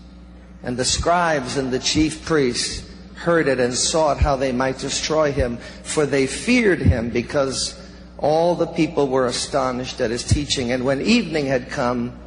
And 0.63 0.77
the 0.77 0.85
scribes 0.85 1.57
and 1.57 1.73
the 1.73 1.79
chief 1.79 2.25
priests 2.25 2.89
heard 3.15 3.49
it 3.49 3.61
and 3.61 3.75
sought 3.75 4.19
how 4.19 4.37
they 4.37 4.53
might 4.53 4.79
destroy 4.79 5.31
him, 5.31 5.59
for 5.83 6.07
they 6.07 6.27
feared 6.27 6.81
him 6.81 7.11
because 7.11 7.79
all 8.19 8.55
the 8.55 8.67
people 8.67 9.09
were 9.09 9.27
astonished 9.27 10.01
at 10.01 10.11
his 10.11 10.25
teaching. 10.25 10.73
And 10.73 10.85
when 10.85 11.01
evening 11.01 11.47
had 11.47 11.71
come, 11.71 12.19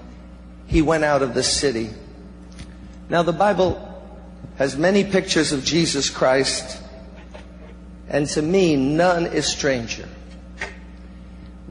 he 0.68 0.82
went 0.82 1.04
out 1.04 1.22
of 1.22 1.34
the 1.34 1.44
city. 1.44 1.90
Now 3.10 3.24
the 3.24 3.34
Bible 3.34 3.90
has 4.58 4.78
many 4.78 5.04
pictures 5.04 5.52
of 5.52 5.64
Jesus 5.64 6.10
Christ, 6.10 6.82
and 8.14 8.28
to 8.28 8.42
me, 8.42 8.76
none 8.76 9.26
is 9.26 9.48
stranger. 9.48 10.08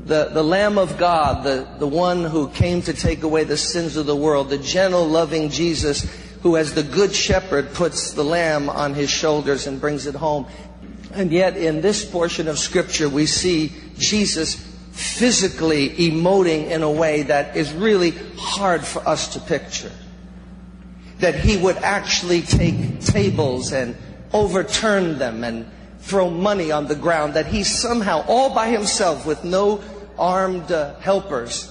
The, 0.05 0.24
the 0.31 0.42
Lamb 0.42 0.76
of 0.76 0.98
God, 0.98 1.44
the, 1.44 1.68
the 1.78 1.87
one 1.87 2.24
who 2.24 2.48
came 2.48 2.83
to 2.83 2.92
take 2.92 3.22
away 3.22 3.44
the 3.44 3.57
sins 3.57 3.96
of 3.96 4.07
the 4.07 4.16
world, 4.16 4.50
the 4.50 4.59
gentle, 4.59 5.07
loving 5.07 5.48
Jesus 5.48 6.05
who 6.42 6.57
as 6.57 6.74
the 6.74 6.83
good 6.83 7.14
shepherd 7.14 7.72
puts 7.72 8.12
the 8.12 8.24
lamb 8.24 8.68
on 8.68 8.94
his 8.94 9.09
shoulders 9.09 9.68
and 9.68 9.81
brings 9.81 10.07
it 10.07 10.16
home. 10.16 10.46
And 11.12 11.31
yet 11.31 11.57
in 11.57 11.81
this 11.81 12.05
portion 12.05 12.48
of 12.48 12.59
scripture 12.59 13.09
we 13.09 13.26
see 13.26 13.72
Jesus 13.96 14.57
physically 14.90 15.90
emoting 15.90 16.68
in 16.68 16.83
a 16.83 16.90
way 16.90 17.22
that 17.22 17.57
is 17.57 17.72
really 17.72 18.11
hard 18.37 18.85
for 18.85 19.07
us 19.07 19.35
to 19.35 19.40
picture. 19.40 19.92
That 21.20 21.37
he 21.37 21.57
would 21.57 21.76
actually 21.76 22.42
take 22.42 23.00
tables 23.00 23.72
and 23.72 23.96
overturn 24.33 25.18
them 25.18 25.44
and 25.44 25.70
throw 26.02 26.28
money 26.28 26.70
on 26.70 26.86
the 26.86 26.94
ground. 26.94 27.34
That 27.34 27.46
he 27.46 27.64
somehow, 27.64 28.24
all 28.26 28.54
by 28.54 28.68
himself 28.68 29.24
with 29.24 29.44
no 29.44 29.82
armed 30.18 30.70
uh, 30.70 30.94
helpers, 30.96 31.68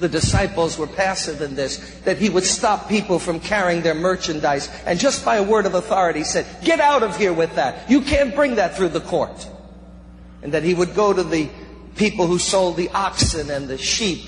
the 0.00 0.08
disciples 0.08 0.76
were 0.76 0.86
passive 0.86 1.40
in 1.40 1.54
this, 1.54 1.78
that 2.00 2.18
he 2.18 2.28
would 2.28 2.44
stop 2.44 2.88
people 2.88 3.18
from 3.18 3.38
carrying 3.38 3.82
their 3.82 3.94
merchandise 3.94 4.68
and 4.86 4.98
just 4.98 5.24
by 5.24 5.36
a 5.36 5.42
word 5.42 5.66
of 5.66 5.74
authority 5.74 6.24
said, 6.24 6.46
get 6.64 6.80
out 6.80 7.02
of 7.02 7.16
here 7.16 7.32
with 7.32 7.54
that. 7.54 7.88
You 7.88 8.00
can't 8.00 8.34
bring 8.34 8.56
that 8.56 8.76
through 8.76 8.88
the 8.88 9.00
court. 9.00 9.48
And 10.42 10.52
that 10.52 10.62
he 10.62 10.74
would 10.74 10.94
go 10.94 11.12
to 11.12 11.22
the 11.22 11.48
people 11.96 12.26
who 12.26 12.38
sold 12.38 12.76
the 12.76 12.90
oxen 12.90 13.50
and 13.50 13.68
the 13.68 13.78
sheep 13.78 14.26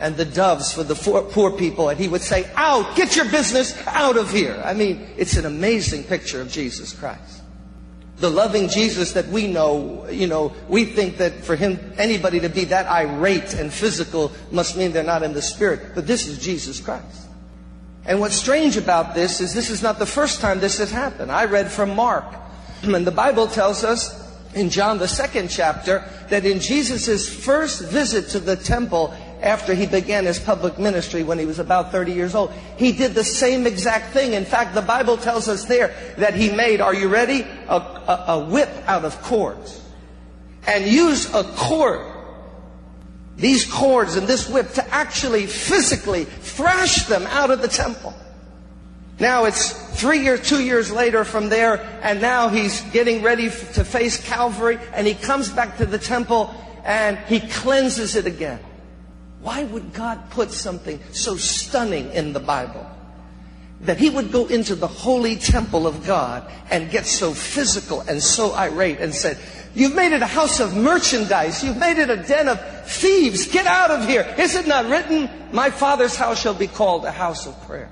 and 0.00 0.16
the 0.16 0.24
doves 0.24 0.72
for 0.72 0.82
the 0.82 0.94
poor 0.94 1.50
people 1.52 1.90
and 1.90 2.00
he 2.00 2.08
would 2.08 2.22
say, 2.22 2.50
out, 2.56 2.96
get 2.96 3.14
your 3.14 3.26
business 3.26 3.76
out 3.86 4.16
of 4.16 4.32
here. 4.32 4.60
I 4.64 4.72
mean, 4.72 5.06
it's 5.16 5.36
an 5.36 5.44
amazing 5.44 6.04
picture 6.04 6.40
of 6.40 6.50
Jesus 6.50 6.92
Christ 6.92 7.43
the 8.18 8.30
loving 8.30 8.68
Jesus 8.68 9.12
that 9.12 9.26
we 9.28 9.46
know, 9.46 10.08
you 10.08 10.26
know, 10.26 10.52
we 10.68 10.84
think 10.84 11.16
that 11.18 11.44
for 11.44 11.56
him, 11.56 11.94
anybody 11.98 12.40
to 12.40 12.48
be 12.48 12.64
that 12.66 12.86
irate 12.86 13.54
and 13.54 13.72
physical 13.72 14.32
must 14.52 14.76
mean 14.76 14.92
they're 14.92 15.02
not 15.02 15.22
in 15.22 15.32
the 15.32 15.42
spirit. 15.42 15.94
But 15.94 16.06
this 16.06 16.26
is 16.26 16.38
Jesus 16.38 16.80
Christ. 16.80 17.28
And 18.06 18.20
what's 18.20 18.36
strange 18.36 18.76
about 18.76 19.14
this 19.14 19.40
is 19.40 19.54
this 19.54 19.70
is 19.70 19.82
not 19.82 19.98
the 19.98 20.06
first 20.06 20.40
time 20.40 20.60
this 20.60 20.78
has 20.78 20.90
happened. 20.90 21.32
I 21.32 21.46
read 21.46 21.72
from 21.72 21.94
Mark, 21.96 22.24
and 22.82 23.06
the 23.06 23.10
Bible 23.10 23.46
tells 23.46 23.82
us 23.82 24.22
in 24.54 24.70
John 24.70 24.98
the 24.98 25.08
second 25.08 25.48
chapter 25.48 26.04
that 26.28 26.44
in 26.44 26.60
Jesus' 26.60 27.28
first 27.28 27.82
visit 27.82 28.28
to 28.30 28.40
the 28.40 28.56
temple, 28.56 29.12
after 29.44 29.74
he 29.74 29.86
began 29.86 30.24
his 30.24 30.38
public 30.38 30.78
ministry 30.78 31.22
when 31.22 31.38
he 31.38 31.44
was 31.44 31.58
about 31.58 31.92
30 31.92 32.12
years 32.12 32.34
old. 32.34 32.50
He 32.78 32.92
did 32.92 33.14
the 33.14 33.22
same 33.22 33.66
exact 33.66 34.12
thing. 34.12 34.32
In 34.32 34.46
fact, 34.46 34.74
the 34.74 34.82
Bible 34.82 35.18
tells 35.18 35.48
us 35.48 35.66
there 35.66 35.94
that 36.16 36.34
he 36.34 36.50
made, 36.50 36.80
are 36.80 36.94
you 36.94 37.08
ready? 37.08 37.42
A, 37.68 37.76
a, 37.76 38.24
a 38.28 38.44
whip 38.46 38.70
out 38.86 39.04
of 39.04 39.20
cords. 39.22 39.82
And 40.66 40.86
used 40.86 41.32
a 41.34 41.44
cord, 41.44 42.00
these 43.36 43.70
cords 43.70 44.16
and 44.16 44.26
this 44.26 44.48
whip 44.48 44.72
to 44.72 44.94
actually 44.94 45.46
physically 45.46 46.24
thrash 46.24 47.04
them 47.04 47.26
out 47.26 47.50
of 47.50 47.60
the 47.60 47.68
temple. 47.68 48.14
Now 49.20 49.44
it's 49.44 49.72
three 50.00 50.22
years, 50.22 50.48
two 50.48 50.64
years 50.64 50.90
later 50.90 51.22
from 51.24 51.50
there, 51.50 51.80
and 52.02 52.20
now 52.20 52.48
he's 52.48 52.80
getting 52.92 53.22
ready 53.22 53.50
to 53.74 53.84
face 53.84 54.26
Calvary, 54.26 54.78
and 54.94 55.06
he 55.06 55.14
comes 55.14 55.50
back 55.50 55.76
to 55.78 55.86
the 55.86 55.98
temple 55.98 56.52
and 56.82 57.18
he 57.28 57.40
cleanses 57.40 58.16
it 58.16 58.26
again. 58.26 58.60
Why 59.44 59.64
would 59.64 59.92
God 59.92 60.30
put 60.30 60.52
something 60.52 60.98
so 61.12 61.36
stunning 61.36 62.10
in 62.12 62.32
the 62.32 62.40
Bible? 62.40 62.90
That 63.82 63.98
he 63.98 64.08
would 64.08 64.32
go 64.32 64.46
into 64.46 64.74
the 64.74 64.86
holy 64.86 65.36
temple 65.36 65.86
of 65.86 66.06
God 66.06 66.50
and 66.70 66.90
get 66.90 67.04
so 67.04 67.34
physical 67.34 68.00
and 68.08 68.22
so 68.22 68.54
irate 68.54 69.00
and 69.00 69.14
said, 69.14 69.36
You've 69.74 69.94
made 69.94 70.14
it 70.14 70.22
a 70.22 70.26
house 70.26 70.60
of 70.60 70.74
merchandise. 70.74 71.62
You've 71.62 71.76
made 71.76 71.98
it 71.98 72.08
a 72.08 72.16
den 72.16 72.48
of 72.48 72.58
thieves. 72.88 73.46
Get 73.46 73.66
out 73.66 73.90
of 73.90 74.08
here. 74.08 74.34
Is 74.38 74.54
it 74.54 74.66
not 74.66 74.86
written, 74.86 75.28
My 75.52 75.68
Father's 75.68 76.16
house 76.16 76.40
shall 76.40 76.54
be 76.54 76.68
called 76.68 77.04
a 77.04 77.12
house 77.12 77.46
of 77.46 77.60
prayer? 77.66 77.90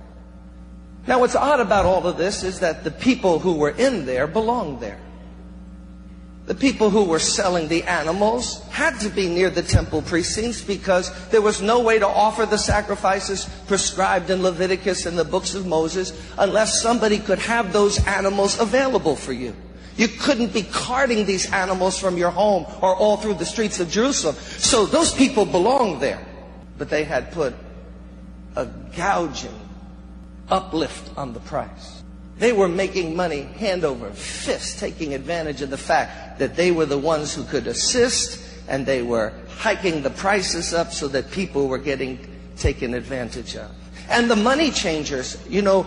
Now, 1.07 1.21
what's 1.21 1.37
odd 1.37 1.61
about 1.61 1.85
all 1.85 2.07
of 2.07 2.17
this 2.17 2.45
is 2.45 2.61
that 2.61 2.83
the 2.83 2.91
people 2.91 3.41
who 3.41 3.53
were 3.57 3.77
in 3.77 4.07
there 4.07 4.27
belonged 4.27 4.81
there. 4.81 5.02
The 6.47 6.55
people 6.57 6.91
who 6.91 7.05
were 7.05 7.21
selling 7.21 7.69
the 7.69 7.85
animals 7.85 8.63
had 8.71 8.99
to 9.01 9.09
be 9.09 9.29
near 9.29 9.49
the 9.49 9.63
temple 9.63 10.03
precincts 10.03 10.61
because 10.61 11.11
there 11.29 11.41
was 11.41 11.63
no 11.63 11.81
way 11.81 12.01
to 12.01 12.07
offer 12.07 12.47
the 12.47 12.59
sacrifices 12.59 13.49
prescribed 13.69 14.29
in 14.29 14.43
Leviticus 14.43 15.07
and 15.07 15.17
the 15.17 15.25
books 15.25 15.55
of 15.55 15.67
Moses 15.67 16.13
unless 16.39 16.83
somebody 16.83 17.19
could 17.19 17.39
have 17.39 17.73
those 17.73 18.05
animals 18.07 18.59
available 18.59 19.15
for 19.15 19.33
you. 19.33 19.55
You 19.97 20.09
couldn't 20.09 20.53
be 20.53 20.63
carting 20.63 21.27
these 21.27 21.53
animals 21.53 21.99
from 21.99 22.17
your 22.17 22.31
home 22.31 22.67
or 22.81 22.97
all 22.97 23.19
through 23.19 23.35
the 23.35 23.45
streets 23.45 23.79
of 23.79 23.91
Jerusalem. 23.91 24.35
So 24.35 24.85
those 24.85 25.13
people 25.13 25.45
belonged 25.45 26.01
there. 26.01 26.27
But 26.77 26.89
they 26.89 27.05
had 27.05 27.31
put 27.31 27.55
a 28.57 28.67
gouging 28.67 29.59
uplift 30.49 31.17
on 31.17 31.35
the 31.35 31.41
price. 31.41 32.02
They 32.43 32.53
were 32.53 32.67
making 32.67 33.15
money 33.15 33.43
hand 33.43 33.85
over 33.85 34.11
fist, 34.11 34.81
taking 34.81 35.15
advantage 35.15 35.63
of 35.63 35.71
the 35.71 35.79
fact 35.79 36.41
that 36.41 36.57
they 36.57 36.73
were 36.73 36.87
the 36.87 36.99
ones 36.99 37.33
who 37.33 37.45
could 37.45 37.69
assist 37.69 38.45
and 38.67 38.85
they 38.85 39.01
were 39.01 39.33
hiking 39.59 40.03
the 40.03 40.11
prices 40.11 40.75
up 40.75 40.91
so 40.91 41.07
that 41.07 41.31
people 41.31 41.69
were 41.69 41.79
getting 41.79 42.19
taken 42.57 42.95
advantage 42.95 43.55
of. 43.55 43.71
And 44.13 44.31
the 44.31 44.37
money 44.37 44.71
changers, 44.71 45.39
you 45.49 45.63
know, 45.63 45.87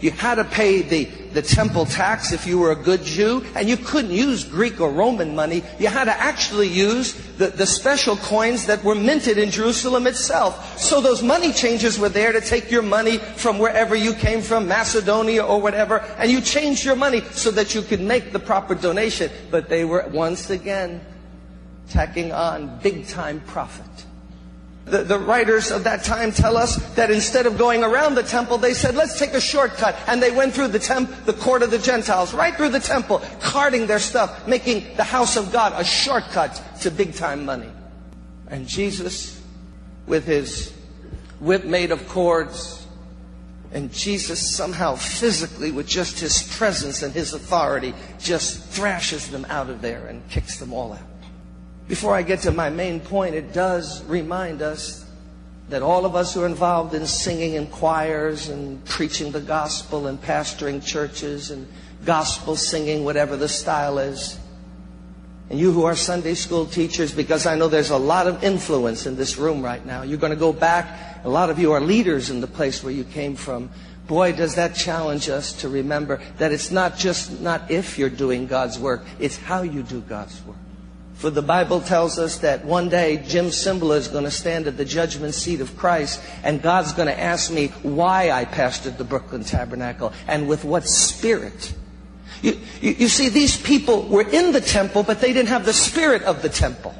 you 0.00 0.10
had 0.10 0.36
to 0.36 0.44
pay 0.44 0.82
the, 0.82 1.04
the 1.32 1.42
temple 1.42 1.84
tax 1.86 2.32
if 2.32 2.46
you 2.46 2.58
were 2.58 2.72
a 2.72 2.76
good 2.76 3.02
Jew, 3.02 3.44
and 3.54 3.68
you 3.68 3.76
couldn't 3.76 4.12
use 4.12 4.44
Greek 4.44 4.80
or 4.80 4.90
Roman 4.90 5.34
money. 5.34 5.62
You 5.78 5.88
had 5.88 6.04
to 6.04 6.18
actually 6.18 6.68
use 6.68 7.12
the, 7.36 7.48
the 7.48 7.66
special 7.66 8.16
coins 8.16 8.66
that 8.66 8.82
were 8.82 8.94
minted 8.94 9.36
in 9.36 9.50
Jerusalem 9.50 10.06
itself. 10.06 10.78
So 10.78 11.00
those 11.00 11.22
money 11.22 11.52
changers 11.52 11.98
were 11.98 12.08
there 12.08 12.32
to 12.32 12.40
take 12.40 12.70
your 12.70 12.82
money 12.82 13.18
from 13.18 13.58
wherever 13.58 13.94
you 13.94 14.14
came 14.14 14.40
from, 14.40 14.68
Macedonia 14.68 15.44
or 15.44 15.60
whatever, 15.60 15.98
and 16.18 16.30
you 16.30 16.40
changed 16.40 16.84
your 16.84 16.96
money 16.96 17.20
so 17.32 17.50
that 17.50 17.74
you 17.74 17.82
could 17.82 18.00
make 18.00 18.32
the 18.32 18.38
proper 18.38 18.74
donation. 18.74 19.30
But 19.50 19.68
they 19.68 19.84
were 19.84 20.08
once 20.12 20.50
again 20.50 21.04
tacking 21.90 22.32
on 22.32 22.78
big 22.78 23.06
time 23.08 23.40
profit. 23.46 24.03
The, 24.86 25.02
the, 25.02 25.18
writers 25.18 25.70
of 25.70 25.84
that 25.84 26.04
time 26.04 26.30
tell 26.30 26.58
us 26.58 26.76
that 26.94 27.10
instead 27.10 27.46
of 27.46 27.56
going 27.56 27.82
around 27.82 28.16
the 28.16 28.22
temple, 28.22 28.58
they 28.58 28.74
said, 28.74 28.94
let's 28.94 29.18
take 29.18 29.32
a 29.32 29.40
shortcut. 29.40 29.96
And 30.06 30.22
they 30.22 30.30
went 30.30 30.52
through 30.52 30.68
the 30.68 30.78
temp, 30.78 31.24
the 31.24 31.32
court 31.32 31.62
of 31.62 31.70
the 31.70 31.78
Gentiles, 31.78 32.34
right 32.34 32.54
through 32.54 32.68
the 32.68 32.80
temple, 32.80 33.22
carting 33.40 33.86
their 33.86 33.98
stuff, 33.98 34.46
making 34.46 34.96
the 34.96 35.04
house 35.04 35.36
of 35.36 35.52
God 35.52 35.72
a 35.74 35.84
shortcut 35.84 36.62
to 36.82 36.90
big 36.90 37.14
time 37.14 37.46
money. 37.46 37.70
And 38.48 38.68
Jesus, 38.68 39.40
with 40.06 40.26
his 40.26 40.70
whip 41.40 41.64
made 41.64 41.90
of 41.90 42.06
cords, 42.08 42.86
and 43.72 43.92
Jesus 43.92 44.54
somehow 44.54 44.94
physically, 44.94 45.72
with 45.72 45.88
just 45.88 46.20
his 46.20 46.42
presence 46.56 47.02
and 47.02 47.12
his 47.12 47.32
authority, 47.32 47.94
just 48.20 48.62
thrashes 48.66 49.28
them 49.30 49.46
out 49.48 49.70
of 49.70 49.82
there 49.82 50.06
and 50.06 50.26
kicks 50.28 50.58
them 50.58 50.72
all 50.72 50.92
out. 50.92 51.00
Before 51.88 52.14
I 52.14 52.22
get 52.22 52.40
to 52.40 52.50
my 52.50 52.70
main 52.70 53.00
point, 53.00 53.34
it 53.34 53.52
does 53.52 54.02
remind 54.04 54.62
us 54.62 55.04
that 55.68 55.82
all 55.82 56.04
of 56.06 56.14
us 56.14 56.34
who 56.34 56.42
are 56.42 56.46
involved 56.46 56.94
in 56.94 57.06
singing 57.06 57.54
in 57.54 57.66
choirs 57.66 58.48
and 58.48 58.82
preaching 58.84 59.32
the 59.32 59.40
gospel 59.40 60.06
and 60.06 60.20
pastoring 60.20 60.84
churches 60.84 61.50
and 61.50 61.66
gospel 62.04 62.56
singing, 62.56 63.04
whatever 63.04 63.36
the 63.36 63.48
style 63.48 63.98
is, 63.98 64.38
and 65.50 65.58
you 65.58 65.72
who 65.72 65.84
are 65.84 65.94
Sunday 65.94 66.34
school 66.34 66.64
teachers, 66.64 67.12
because 67.12 67.44
I 67.46 67.54
know 67.54 67.68
there's 67.68 67.90
a 67.90 67.98
lot 67.98 68.26
of 68.26 68.42
influence 68.42 69.06
in 69.06 69.16
this 69.16 69.36
room 69.36 69.62
right 69.62 69.84
now. 69.84 70.02
You're 70.02 70.18
going 70.18 70.32
to 70.32 70.36
go 70.36 70.52
back. 70.52 71.22
A 71.24 71.28
lot 71.28 71.50
of 71.50 71.58
you 71.58 71.72
are 71.72 71.80
leaders 71.80 72.30
in 72.30 72.40
the 72.40 72.46
place 72.46 72.82
where 72.82 72.92
you 72.92 73.04
came 73.04 73.36
from. 73.36 73.70
Boy, 74.06 74.32
does 74.32 74.54
that 74.54 74.74
challenge 74.74 75.28
us 75.28 75.52
to 75.60 75.68
remember 75.68 76.20
that 76.38 76.52
it's 76.52 76.70
not 76.70 76.96
just 76.96 77.40
not 77.40 77.70
if 77.70 77.98
you're 77.98 78.10
doing 78.10 78.46
God's 78.46 78.78
work, 78.78 79.04
it's 79.18 79.36
how 79.36 79.62
you 79.62 79.82
do 79.82 80.00
God's 80.00 80.42
work. 80.44 80.56
For 81.14 81.30
the 81.30 81.42
Bible 81.42 81.80
tells 81.80 82.18
us 82.18 82.38
that 82.38 82.64
one 82.64 82.88
day 82.88 83.22
Jim 83.26 83.46
Cymbala 83.46 83.96
is 83.96 84.08
going 84.08 84.24
to 84.24 84.30
stand 84.30 84.66
at 84.66 84.76
the 84.76 84.84
judgment 84.84 85.34
seat 85.34 85.60
of 85.60 85.76
Christ 85.76 86.20
and 86.42 86.60
God's 86.60 86.92
going 86.92 87.08
to 87.08 87.18
ask 87.18 87.52
me 87.52 87.68
why 87.82 88.30
I 88.30 88.44
pastored 88.44 88.98
the 88.98 89.04
Brooklyn 89.04 89.44
Tabernacle 89.44 90.12
and 90.26 90.48
with 90.48 90.64
what 90.64 90.84
spirit. 90.84 91.72
You, 92.42 92.58
you, 92.80 92.90
you 92.92 93.08
see, 93.08 93.28
these 93.28 93.56
people 93.56 94.02
were 94.08 94.28
in 94.28 94.52
the 94.52 94.60
temple, 94.60 95.02
but 95.02 95.20
they 95.20 95.32
didn't 95.32 95.48
have 95.48 95.64
the 95.64 95.72
spirit 95.72 96.22
of 96.24 96.42
the 96.42 96.48
temple. 96.48 96.94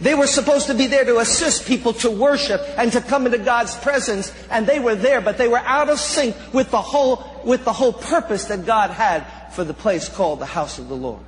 They 0.00 0.14
were 0.14 0.26
supposed 0.26 0.66
to 0.66 0.74
be 0.74 0.86
there 0.86 1.04
to 1.04 1.18
assist 1.18 1.66
people 1.66 1.94
to 1.94 2.10
worship 2.10 2.60
and 2.76 2.92
to 2.92 3.00
come 3.00 3.26
into 3.26 3.38
God's 3.38 3.74
presence, 3.76 4.32
and 4.50 4.66
they 4.66 4.78
were 4.78 4.94
there, 4.94 5.20
but 5.20 5.38
they 5.38 5.48
were 5.48 5.58
out 5.58 5.88
of 5.88 5.98
sync 5.98 6.36
with 6.52 6.70
the 6.70 6.80
whole, 6.82 7.24
with 7.44 7.64
the 7.64 7.72
whole 7.72 7.92
purpose 7.92 8.46
that 8.46 8.66
God 8.66 8.90
had 8.90 9.26
for 9.52 9.64
the 9.64 9.74
place 9.74 10.08
called 10.08 10.38
the 10.38 10.46
house 10.46 10.78
of 10.78 10.88
the 10.88 10.96
Lord. 10.96 11.22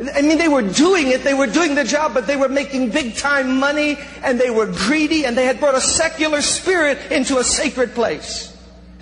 I 0.00 0.22
mean, 0.22 0.38
they 0.38 0.48
were 0.48 0.62
doing 0.62 1.08
it, 1.08 1.22
they 1.22 1.34
were 1.34 1.46
doing 1.46 1.76
the 1.76 1.84
job, 1.84 2.14
but 2.14 2.26
they 2.26 2.36
were 2.36 2.48
making 2.48 2.90
big 2.90 3.14
time 3.14 3.60
money 3.60 3.96
and 4.24 4.40
they 4.40 4.50
were 4.50 4.66
greedy 4.66 5.24
and 5.24 5.38
they 5.38 5.46
had 5.46 5.60
brought 5.60 5.76
a 5.76 5.80
secular 5.80 6.42
spirit 6.42 6.98
into 7.12 7.38
a 7.38 7.44
sacred 7.44 7.94
place. 7.94 8.50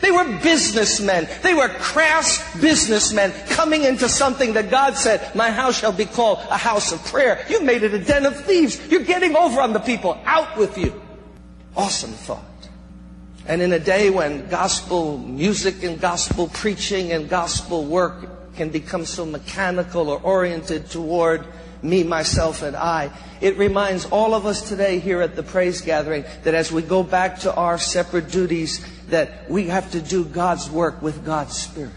They 0.02 0.11
were 0.11 0.24
businessmen. 0.42 1.28
They 1.42 1.55
were 1.55 1.68
crass 1.68 2.61
businessmen 2.61 3.33
coming 3.48 3.85
into 3.85 4.09
something 4.09 4.52
that 4.55 4.68
God 4.68 4.96
said, 4.96 5.35
my 5.35 5.50
house 5.50 5.78
shall 5.78 5.92
be 5.92 6.05
called 6.05 6.40
a 6.50 6.59
house 6.59 6.92
of 6.92 7.02
prayer. 7.07 7.46
You 7.48 7.62
made 7.62 7.85
it 7.85 7.94
a 7.94 8.00
den 8.00 8.26
of 8.26 8.44
thieves. 8.44 8.85
You're 8.88 9.05
getting 9.05 9.37
over 9.37 9.61
on 9.61 9.72
the 9.72 9.81
people. 9.81 10.20
Out 10.26 10.59
with 10.59 10.76
you. 10.76 11.00
Awesome 11.76 12.11
thought. 12.11 12.42
And 13.46 13.62
in 13.62 13.72
a 13.72 13.78
day 13.78 14.11
when 14.11 14.48
gospel 14.48 15.18
music 15.18 15.83
and 15.85 16.00
gospel 16.00 16.48
preaching 16.48 17.12
and 17.12 17.28
gospel 17.28 17.85
work 17.85 18.28
can 18.57 18.71
become 18.71 19.05
so 19.05 19.25
mechanical 19.25 20.09
or 20.09 20.21
oriented 20.21 20.91
toward 20.91 21.47
me, 21.83 22.05
myself, 22.05 22.62
and 22.62 22.77
I. 22.77 23.11
It 23.41 23.59
reminds 23.59 24.07
all 24.07 24.35
of 24.35 24.47
us 24.47 24.69
today 24.69 24.99
here 24.99 25.21
at 25.21 25.35
the 25.35 25.43
praise 25.43 25.81
gathering 25.81 26.25
that 26.45 26.55
as 26.55 26.71
we 26.71 26.83
go 26.83 27.03
back 27.03 27.41
to 27.41 27.55
our 27.55 27.79
separate 27.79 28.31
duties, 28.31 28.85
that 29.09 29.51
we 29.51 29.67
have 29.67 29.91
to 29.93 30.01
do 30.01 30.25
God's 30.25 30.71
work 30.71 31.03
with 31.03 31.25
God's 31.25 31.57
Spirit. 31.57 31.93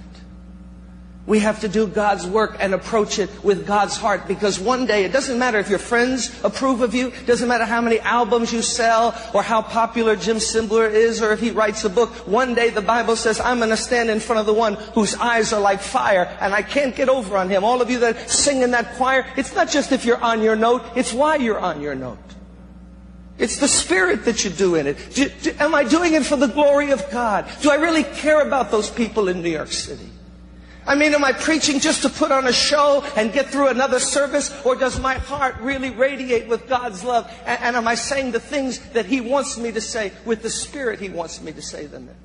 We 1.27 1.39
have 1.39 1.61
to 1.61 1.67
do 1.67 1.87
God's 1.87 2.27
work 2.27 2.57
and 2.59 2.75
approach 2.75 3.17
it 3.17 3.43
with 3.43 3.65
God's 3.65 3.97
heart 3.97 4.27
because 4.27 4.59
one 4.59 4.85
day 4.85 5.05
it 5.05 5.11
doesn't 5.11 5.39
matter 5.39 5.57
if 5.57 5.69
your 5.69 5.79
friends 5.79 6.29
approve 6.43 6.81
of 6.81 6.93
you, 6.93 7.11
doesn't 7.25 7.47
matter 7.47 7.65
how 7.65 7.81
many 7.81 7.99
albums 7.99 8.53
you 8.53 8.61
sell 8.61 9.19
or 9.33 9.41
how 9.41 9.63
popular 9.63 10.15
Jim 10.15 10.37
Cymbala 10.37 10.91
is 10.91 11.23
or 11.23 11.31
if 11.31 11.39
he 11.39 11.49
writes 11.49 11.83
a 11.83 11.89
book. 11.89 12.11
One 12.27 12.53
day 12.53 12.69
the 12.69 12.81
Bible 12.81 13.15
says, 13.15 13.39
I'm 13.39 13.57
going 13.57 13.71
to 13.71 13.77
stand 13.77 14.11
in 14.11 14.19
front 14.19 14.39
of 14.39 14.45
the 14.45 14.53
one 14.53 14.75
whose 14.93 15.15
eyes 15.15 15.51
are 15.51 15.59
like 15.59 15.81
fire 15.81 16.37
and 16.39 16.53
I 16.53 16.61
can't 16.61 16.95
get 16.95 17.09
over 17.09 17.37
on 17.37 17.49
him. 17.49 17.63
All 17.63 17.81
of 17.81 17.89
you 17.89 17.99
that 17.99 18.29
sing 18.29 18.61
in 18.61 18.71
that 18.71 18.93
choir, 18.93 19.25
it's 19.35 19.55
not 19.55 19.69
just 19.69 19.91
if 19.91 20.05
you're 20.05 20.21
on 20.21 20.43
your 20.43 20.55
note, 20.55 20.83
it's 20.95 21.11
why 21.11 21.37
you're 21.37 21.59
on 21.59 21.81
your 21.81 21.95
note. 21.95 22.19
It's 23.39 23.57
the 23.57 23.67
spirit 23.67 24.25
that 24.25 24.45
you 24.45 24.51
do 24.51 24.75
in 24.75 24.85
it. 24.85 24.97
Do, 25.13 25.27
do, 25.41 25.55
am 25.59 25.73
I 25.73 25.83
doing 25.83 26.13
it 26.13 26.23
for 26.23 26.35
the 26.35 26.47
glory 26.47 26.91
of 26.91 27.09
God? 27.09 27.49
Do 27.61 27.71
I 27.71 27.75
really 27.75 28.03
care 28.03 28.45
about 28.45 28.69
those 28.69 28.89
people 28.91 29.27
in 29.27 29.41
New 29.41 29.49
York 29.49 29.71
City? 29.71 30.09
I 30.87 30.93
mean, 30.93 31.13
am 31.13 31.25
I 31.25 31.33
preaching 31.33 31.79
just 31.79 32.03
to 32.03 32.09
put 32.09 32.31
on 32.31 32.45
a 32.45 32.53
show 32.53 33.03
and 33.15 33.33
get 33.33 33.47
through 33.47 33.69
another 33.69 33.99
service? 33.99 34.55
Or 34.63 34.75
does 34.75 34.99
my 34.99 35.15
heart 35.15 35.55
really 35.59 35.89
radiate 35.89 36.47
with 36.47 36.67
God's 36.69 37.03
love? 37.03 37.31
And, 37.45 37.61
and, 37.61 37.75
am 37.75 37.87
I 37.87 37.95
saying 37.95 38.31
the 38.31 38.39
things 38.39 38.79
that 38.89 39.07
He 39.07 39.19
wants 39.19 39.57
me 39.57 39.71
to 39.71 39.81
say 39.81 40.11
with 40.25 40.43
the 40.43 40.49
Spirit 40.49 40.99
He 40.99 41.09
wants 41.09 41.41
me 41.41 41.51
to 41.53 41.61
say 41.61 41.87
them 41.87 42.07
in? 42.07 42.15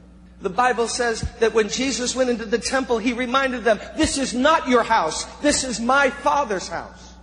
The 0.42 0.50
Bible 0.50 0.88
says 0.88 1.22
that 1.40 1.54
when 1.54 1.68
Jesus 1.68 2.14
went 2.14 2.30
into 2.30 2.44
the 2.44 2.58
temple, 2.58 2.98
He 2.98 3.14
reminded 3.14 3.64
them, 3.64 3.80
this 3.96 4.18
is 4.18 4.34
not 4.34 4.68
your 4.68 4.82
house. 4.82 5.24
This 5.40 5.64
is 5.64 5.80
my 5.80 6.10
Father's 6.10 6.68
house. 6.68 7.14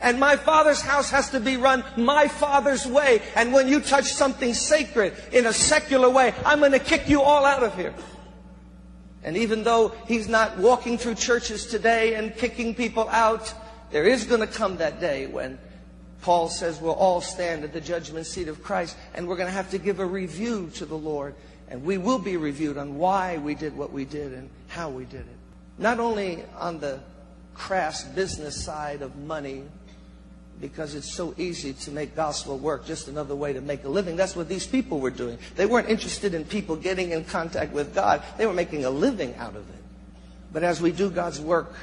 And 0.00 0.20
my 0.20 0.36
Father's 0.36 0.80
house 0.82 1.10
has 1.10 1.30
to 1.30 1.40
be 1.40 1.56
run 1.56 1.82
my 1.96 2.28
Father's 2.28 2.86
way. 2.86 3.22
And 3.34 3.52
when 3.52 3.68
you 3.68 3.80
touch 3.80 4.04
something 4.12 4.54
sacred 4.54 5.14
in 5.32 5.46
a 5.46 5.52
secular 5.52 6.10
way, 6.10 6.34
I'm 6.44 6.58
going 6.58 6.72
to 6.72 6.78
kick 6.78 7.08
you 7.08 7.22
all 7.22 7.44
out 7.44 7.62
of 7.62 7.74
here. 7.74 7.94
And 9.24 9.36
even 9.38 9.64
though 9.64 9.88
he's 10.06 10.28
not 10.28 10.58
walking 10.58 10.98
through 10.98 11.14
churches 11.14 11.66
today 11.66 12.14
and 12.14 12.36
kicking 12.36 12.74
people 12.74 13.08
out, 13.08 13.52
there 13.90 14.04
is 14.04 14.24
going 14.24 14.40
to 14.40 14.46
come 14.46 14.76
that 14.76 15.00
day 15.00 15.26
when 15.26 15.58
Paul 16.20 16.48
says 16.48 16.80
we'll 16.80 16.92
all 16.92 17.20
stand 17.20 17.64
at 17.64 17.72
the 17.72 17.80
judgment 17.80 18.26
seat 18.26 18.48
of 18.48 18.62
Christ 18.62 18.96
and 19.14 19.26
we're 19.26 19.36
going 19.36 19.48
to 19.48 19.52
have 19.52 19.70
to 19.70 19.78
give 19.78 19.98
a 19.98 20.06
review 20.06 20.70
to 20.74 20.84
the 20.84 20.96
Lord. 20.96 21.34
And 21.68 21.84
we 21.84 21.96
will 21.96 22.18
be 22.18 22.36
reviewed 22.36 22.76
on 22.76 22.98
why 22.98 23.38
we 23.38 23.54
did 23.54 23.76
what 23.76 23.92
we 23.92 24.04
did 24.04 24.32
and 24.32 24.50
how 24.68 24.90
we 24.90 25.04
did 25.04 25.22
it. 25.22 25.36
Not 25.78 26.00
only 26.00 26.44
on 26.58 26.80
the 26.80 27.00
crass 27.54 28.04
business 28.04 28.62
side 28.62 29.00
of 29.00 29.16
money, 29.16 29.64
because 30.60 30.94
it's 30.94 31.12
so 31.12 31.34
easy 31.36 31.72
to 31.72 31.90
make 31.90 32.14
gospel 32.14 32.58
work 32.58 32.86
just 32.86 33.08
another 33.08 33.34
way 33.34 33.52
to 33.52 33.60
make 33.60 33.84
a 33.84 33.88
living. 33.88 34.16
That's 34.16 34.36
what 34.36 34.48
these 34.48 34.66
people 34.66 35.00
were 35.00 35.10
doing. 35.10 35.38
They 35.56 35.66
weren't 35.66 35.88
interested 35.88 36.34
in 36.34 36.44
people 36.44 36.76
getting 36.76 37.10
in 37.12 37.24
contact 37.24 37.72
with 37.72 37.94
God, 37.94 38.22
they 38.38 38.46
were 38.46 38.54
making 38.54 38.84
a 38.84 38.90
living 38.90 39.34
out 39.36 39.56
of 39.56 39.68
it. 39.68 39.82
But 40.52 40.62
as 40.62 40.80
we 40.80 40.92
do 40.92 41.10
God's 41.10 41.40
work, 41.40 41.74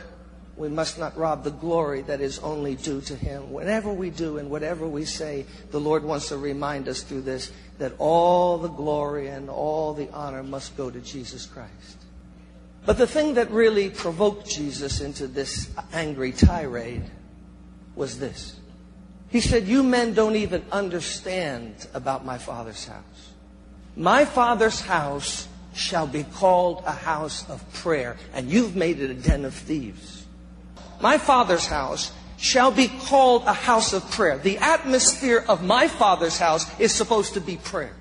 we 0.55 0.69
must 0.69 0.99
not 0.99 1.17
rob 1.17 1.43
the 1.43 1.51
glory 1.51 2.03
that 2.03 2.21
is 2.21 2.39
only 2.39 2.75
due 2.75 3.01
to 3.01 3.15
Him. 3.15 3.51
Whatever 3.51 3.91
we 3.91 4.09
do 4.09 4.37
and 4.37 4.49
whatever 4.49 4.87
we 4.87 5.05
say, 5.05 5.45
the 5.71 5.79
Lord 5.79 6.03
wants 6.03 6.27
to 6.29 6.37
remind 6.37 6.87
us 6.87 7.01
through 7.01 7.21
this 7.21 7.51
that 7.79 7.93
all 7.97 8.57
the 8.57 8.69
glory 8.69 9.27
and 9.27 9.49
all 9.49 9.93
the 9.93 10.09
honor 10.11 10.43
must 10.43 10.77
go 10.77 10.89
to 10.89 10.99
Jesus 10.99 11.45
Christ. 11.45 11.97
But 12.85 12.97
the 12.97 13.07
thing 13.07 13.35
that 13.35 13.49
really 13.51 13.89
provoked 13.89 14.47
Jesus 14.47 15.01
into 15.01 15.27
this 15.27 15.69
angry 15.93 16.31
tirade 16.31 17.03
was 17.95 18.19
this. 18.19 18.59
He 19.31 19.39
said, 19.39 19.67
You 19.67 19.81
men 19.81 20.13
don't 20.13 20.35
even 20.35 20.63
understand 20.71 21.87
about 21.93 22.25
my 22.25 22.37
Father's 22.37 22.85
house. 22.85 23.31
My 23.95 24.25
Father's 24.25 24.81
house 24.81 25.47
shall 25.73 26.05
be 26.05 26.23
called 26.23 26.83
a 26.85 26.91
house 26.91 27.49
of 27.49 27.63
prayer, 27.73 28.17
and 28.33 28.49
you've 28.49 28.75
made 28.75 28.99
it 28.99 29.09
a 29.09 29.13
den 29.13 29.45
of 29.45 29.53
thieves. 29.53 30.25
My 30.99 31.17
Father's 31.17 31.65
house 31.65 32.11
shall 32.37 32.71
be 32.71 32.87
called 32.87 33.43
a 33.45 33.53
house 33.53 33.93
of 33.93 34.09
prayer. 34.11 34.37
The 34.37 34.57
atmosphere 34.57 35.43
of 35.47 35.63
my 35.63 35.87
Father's 35.87 36.37
house 36.37 36.65
is 36.79 36.93
supposed 36.93 37.35
to 37.35 37.41
be 37.41 37.55
prayer. 37.55 37.95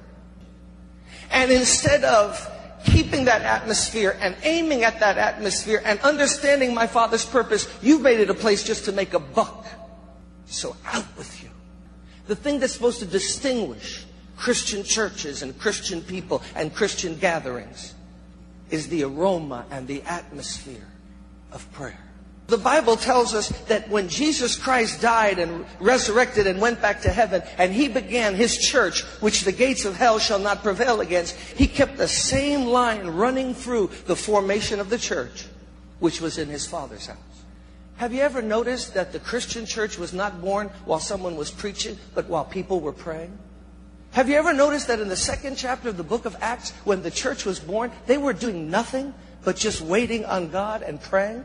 And 1.30 1.52
instead 1.52 2.02
of 2.02 2.44
keeping 2.84 3.26
that 3.26 3.42
atmosphere 3.42 4.16
and 4.20 4.34
aiming 4.42 4.82
at 4.82 4.98
that 5.00 5.18
atmosphere 5.18 5.80
and 5.84 6.00
understanding 6.00 6.74
my 6.74 6.86
Father's 6.86 7.24
purpose, 7.24 7.68
you've 7.82 8.00
made 8.00 8.18
it 8.18 8.30
a 8.30 8.34
place 8.34 8.64
just 8.64 8.86
to 8.86 8.92
make 8.92 9.14
a 9.14 9.20
buck. 9.20 9.66
So 10.50 10.76
out 10.84 11.06
with 11.16 11.42
you. 11.42 11.48
The 12.26 12.36
thing 12.36 12.58
that's 12.58 12.74
supposed 12.74 12.98
to 12.98 13.06
distinguish 13.06 14.04
Christian 14.36 14.82
churches 14.82 15.42
and 15.42 15.58
Christian 15.58 16.02
people 16.02 16.42
and 16.54 16.74
Christian 16.74 17.16
gatherings 17.16 17.94
is 18.70 18.88
the 18.88 19.04
aroma 19.04 19.64
and 19.70 19.86
the 19.86 20.02
atmosphere 20.02 20.86
of 21.52 21.70
prayer. 21.72 21.98
The 22.46 22.58
Bible 22.58 22.96
tells 22.96 23.32
us 23.32 23.48
that 23.66 23.88
when 23.88 24.08
Jesus 24.08 24.56
Christ 24.56 25.00
died 25.00 25.38
and 25.38 25.64
resurrected 25.78 26.48
and 26.48 26.60
went 26.60 26.82
back 26.82 27.02
to 27.02 27.10
heaven, 27.10 27.42
and 27.58 27.72
he 27.72 27.86
began 27.86 28.34
his 28.34 28.58
church, 28.58 29.04
which 29.20 29.44
the 29.44 29.52
gates 29.52 29.84
of 29.84 29.96
hell 29.96 30.18
shall 30.18 30.40
not 30.40 30.64
prevail 30.64 31.00
against, 31.00 31.36
he 31.36 31.68
kept 31.68 31.96
the 31.96 32.08
same 32.08 32.64
line 32.64 33.06
running 33.06 33.54
through 33.54 33.90
the 34.06 34.16
formation 34.16 34.80
of 34.80 34.90
the 34.90 34.98
church, 34.98 35.46
which 36.00 36.20
was 36.20 36.38
in 36.38 36.48
his 36.48 36.66
Father's 36.66 37.06
house. 37.06 37.29
Have 38.00 38.14
you 38.14 38.22
ever 38.22 38.40
noticed 38.40 38.94
that 38.94 39.12
the 39.12 39.18
Christian 39.18 39.66
church 39.66 39.98
was 39.98 40.14
not 40.14 40.40
born 40.40 40.70
while 40.86 41.00
someone 41.00 41.36
was 41.36 41.50
preaching, 41.50 41.98
but 42.14 42.30
while 42.30 42.46
people 42.46 42.80
were 42.80 42.94
praying? 42.94 43.36
Have 44.12 44.26
you 44.30 44.36
ever 44.36 44.54
noticed 44.54 44.88
that 44.88 45.00
in 45.00 45.08
the 45.08 45.16
second 45.16 45.56
chapter 45.56 45.90
of 45.90 45.98
the 45.98 46.02
book 46.02 46.24
of 46.24 46.34
Acts, 46.40 46.70
when 46.84 47.02
the 47.02 47.10
church 47.10 47.44
was 47.44 47.60
born, 47.60 47.92
they 48.06 48.16
were 48.16 48.32
doing 48.32 48.70
nothing 48.70 49.12
but 49.44 49.54
just 49.54 49.82
waiting 49.82 50.24
on 50.24 50.48
God 50.48 50.80
and 50.80 50.98
praying? 50.98 51.44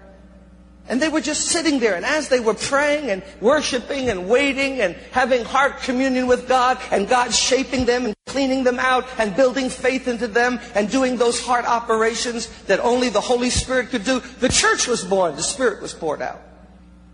And 0.87 1.01
they 1.01 1.09
were 1.09 1.19
just 1.19 1.47
sitting 1.47 1.79
there, 1.79 1.95
and 1.95 2.05
as 2.05 2.29
they 2.29 2.39
were 2.39 2.53
praying 2.53 3.09
and 3.09 3.21
worshiping 3.41 4.09
and 4.09 4.29
waiting 4.29 4.79
and 4.79 4.95
having 5.11 5.43
heart 5.43 5.81
communion 5.81 6.25
with 6.25 6.47
God, 6.47 6.79
and 6.89 7.09
God 7.09 7.33
shaping 7.33 7.83
them 7.83 8.05
and 8.05 8.14
cleaning 8.35 8.65
them 8.65 8.79
out 8.79 9.07
and 9.17 9.33
building 9.33 9.69
faith 9.69 10.09
into 10.09 10.27
them 10.27 10.59
and 10.75 10.91
doing 10.91 11.15
those 11.15 11.39
heart 11.39 11.63
operations 11.63 12.49
that 12.63 12.81
only 12.81 13.07
the 13.07 13.21
Holy 13.21 13.49
Spirit 13.49 13.87
could 13.91 14.03
do, 14.03 14.19
the 14.41 14.49
church 14.49 14.87
was 14.87 15.05
born, 15.05 15.37
the 15.37 15.41
Spirit 15.41 15.81
was 15.81 15.93
poured 15.93 16.21
out. 16.21 16.41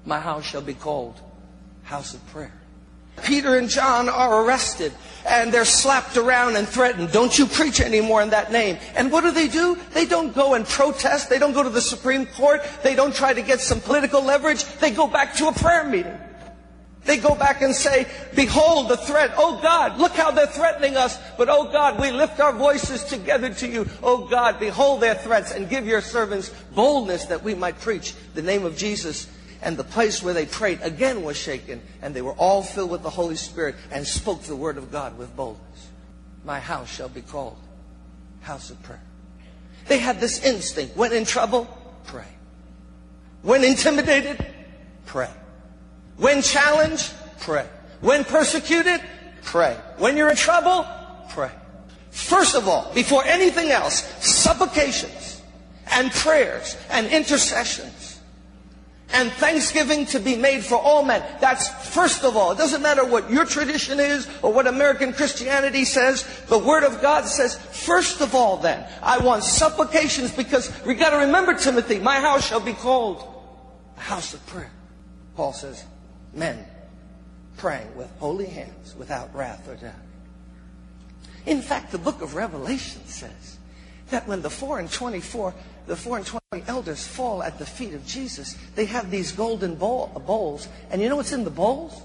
My 0.03 0.19
house 0.19 0.43
shall 0.43 0.63
be 0.63 0.73
called 0.73 1.21
house 1.83 2.15
of 2.15 2.25
prayer. 2.33 2.51
Peter 3.21 3.55
and 3.55 3.69
John 3.69 4.09
are 4.09 4.43
arrested 4.43 4.93
and 5.27 5.53
they're 5.53 5.63
slapped 5.63 6.17
around 6.17 6.55
and 6.55 6.67
threatened. 6.67 7.11
Don't 7.11 7.37
you 7.37 7.45
preach 7.45 7.79
anymore 7.79 8.23
in 8.23 8.31
that 8.31 8.51
name. 8.51 8.79
And 8.95 9.11
what 9.11 9.21
do 9.21 9.29
they 9.29 9.47
do? 9.47 9.77
They 9.93 10.07
don't 10.07 10.33
go 10.33 10.55
and 10.55 10.65
protest. 10.65 11.29
They 11.29 11.37
don't 11.37 11.53
go 11.53 11.61
to 11.61 11.69
the 11.69 11.81
Supreme 11.81 12.25
Court. 12.25 12.61
They 12.81 12.95
don't 12.95 13.13
try 13.13 13.31
to 13.31 13.43
get 13.43 13.61
some 13.61 13.79
political 13.79 14.23
leverage. 14.23 14.63
They 14.79 14.89
go 14.89 15.05
back 15.05 15.35
to 15.35 15.49
a 15.49 15.53
prayer 15.53 15.83
meeting. 15.83 16.17
They 17.03 17.17
go 17.17 17.33
back 17.33 17.61
and 17.61 17.75
say, 17.75 18.07
behold 18.35 18.89
the 18.89 18.97
threat. 18.97 19.33
Oh 19.35 19.59
God, 19.61 19.97
look 19.97 20.11
how 20.11 20.29
they're 20.31 20.45
threatening 20.45 20.97
us. 20.97 21.17
But 21.37 21.49
oh 21.49 21.71
God, 21.71 21.99
we 21.99 22.11
lift 22.11 22.39
our 22.39 22.53
voices 22.53 23.03
together 23.03 23.53
to 23.55 23.67
you. 23.67 23.87
Oh 24.03 24.27
God, 24.27 24.59
behold 24.59 25.01
their 25.01 25.15
threats 25.15 25.51
and 25.51 25.67
give 25.67 25.87
your 25.87 26.01
servants 26.01 26.49
boldness 26.75 27.25
that 27.25 27.43
we 27.43 27.55
might 27.55 27.79
preach 27.79 28.13
the 28.35 28.43
name 28.43 28.65
of 28.65 28.77
Jesus 28.77 29.27
and 29.63 29.77
the 29.77 29.83
place 29.83 30.21
where 30.23 30.33
they 30.33 30.45
prayed 30.45 30.79
again 30.81 31.23
was 31.23 31.37
shaken, 31.37 31.81
and 32.01 32.15
they 32.15 32.21
were 32.21 32.33
all 32.33 32.63
filled 32.63 32.89
with 32.89 33.03
the 33.03 33.09
Holy 33.09 33.35
Spirit 33.35 33.75
and 33.91 34.05
spoke 34.05 34.41
the 34.43 34.55
word 34.55 34.77
of 34.77 34.91
God 34.91 35.17
with 35.17 35.35
boldness. 35.35 35.89
My 36.43 36.59
house 36.59 36.89
shall 36.89 37.09
be 37.09 37.21
called 37.21 37.57
house 38.41 38.71
of 38.71 38.81
prayer. 38.81 39.03
They 39.87 39.99
had 39.99 40.19
this 40.19 40.43
instinct. 40.43 40.97
When 40.97 41.13
in 41.13 41.25
trouble, 41.25 41.67
pray. 42.05 42.25
When 43.43 43.63
intimidated, 43.63 44.43
pray. 45.05 45.29
When 46.21 46.43
challenged, 46.43 47.11
pray. 47.39 47.67
When 47.99 48.23
persecuted, 48.23 49.01
pray. 49.41 49.75
When 49.97 50.15
you're 50.15 50.29
in 50.29 50.35
trouble, 50.35 50.85
pray. 51.29 51.49
First 52.11 52.53
of 52.53 52.67
all, 52.67 52.91
before 52.93 53.25
anything 53.25 53.71
else, 53.71 54.03
supplications 54.23 55.41
and 55.89 56.11
prayers 56.11 56.77
and 56.91 57.07
intercessions 57.07 58.19
and 59.13 59.31
thanksgiving 59.31 60.05
to 60.05 60.19
be 60.19 60.35
made 60.35 60.63
for 60.63 60.75
all 60.75 61.03
men. 61.03 61.23
That's 61.41 61.67
first 61.91 62.23
of 62.23 62.37
all. 62.37 62.51
It 62.51 62.59
doesn't 62.59 62.83
matter 62.83 63.03
what 63.03 63.31
your 63.31 63.43
tradition 63.43 63.99
is 63.99 64.29
or 64.43 64.53
what 64.53 64.67
American 64.67 65.13
Christianity 65.13 65.85
says. 65.85 66.23
The 66.49 66.59
Word 66.59 66.83
of 66.83 67.01
God 67.01 67.25
says, 67.25 67.55
first 67.57 68.21
of 68.21 68.35
all 68.35 68.57
then, 68.57 68.87
I 69.01 69.17
want 69.17 69.43
supplications 69.43 70.31
because 70.31 70.71
we 70.85 70.93
gotta 70.93 71.25
remember, 71.25 71.55
Timothy, 71.55 71.97
my 71.97 72.19
house 72.19 72.47
shall 72.47 72.59
be 72.59 72.73
called 72.73 73.27
a 73.97 74.01
house 74.01 74.35
of 74.35 74.45
prayer. 74.45 74.71
Paul 75.35 75.53
says, 75.53 75.83
men 76.33 76.65
praying 77.57 77.95
with 77.95 78.09
holy 78.19 78.47
hands 78.47 78.95
without 78.97 79.33
wrath 79.35 79.67
or 79.67 79.75
doubt. 79.75 79.93
In 81.45 81.61
fact, 81.61 81.91
the 81.91 81.97
book 81.97 82.21
of 82.21 82.35
Revelation 82.35 83.05
says 83.05 83.57
that 84.09 84.27
when 84.27 84.41
the 84.41 84.49
four 84.49 84.79
and 84.79 84.91
twenty-four 84.91 85.53
the 85.87 85.95
four 85.95 86.17
and 86.17 86.25
twenty 86.25 86.63
elders 86.67 87.05
fall 87.07 87.41
at 87.41 87.57
the 87.57 87.65
feet 87.65 87.93
of 87.93 88.05
Jesus, 88.05 88.55
they 88.75 88.85
have 88.85 89.09
these 89.09 89.31
golden 89.31 89.75
bowl, 89.75 90.07
bowls. 90.27 90.67
And 90.91 91.01
you 91.01 91.09
know 91.09 91.15
what's 91.15 91.31
in 91.33 91.43
the 91.43 91.49
bowls? 91.49 91.99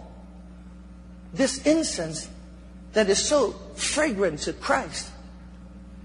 This 1.35 1.67
incense 1.67 2.29
that 2.95 3.11
is 3.11 3.23
so 3.23 3.51
fragrant 3.75 4.41
to 4.41 4.55
Christ. 4.55 5.11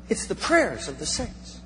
It's 0.10 0.26
the 0.26 0.36
prayers 0.36 0.90
of 0.90 1.00
the 1.00 1.06
saints. 1.06 1.61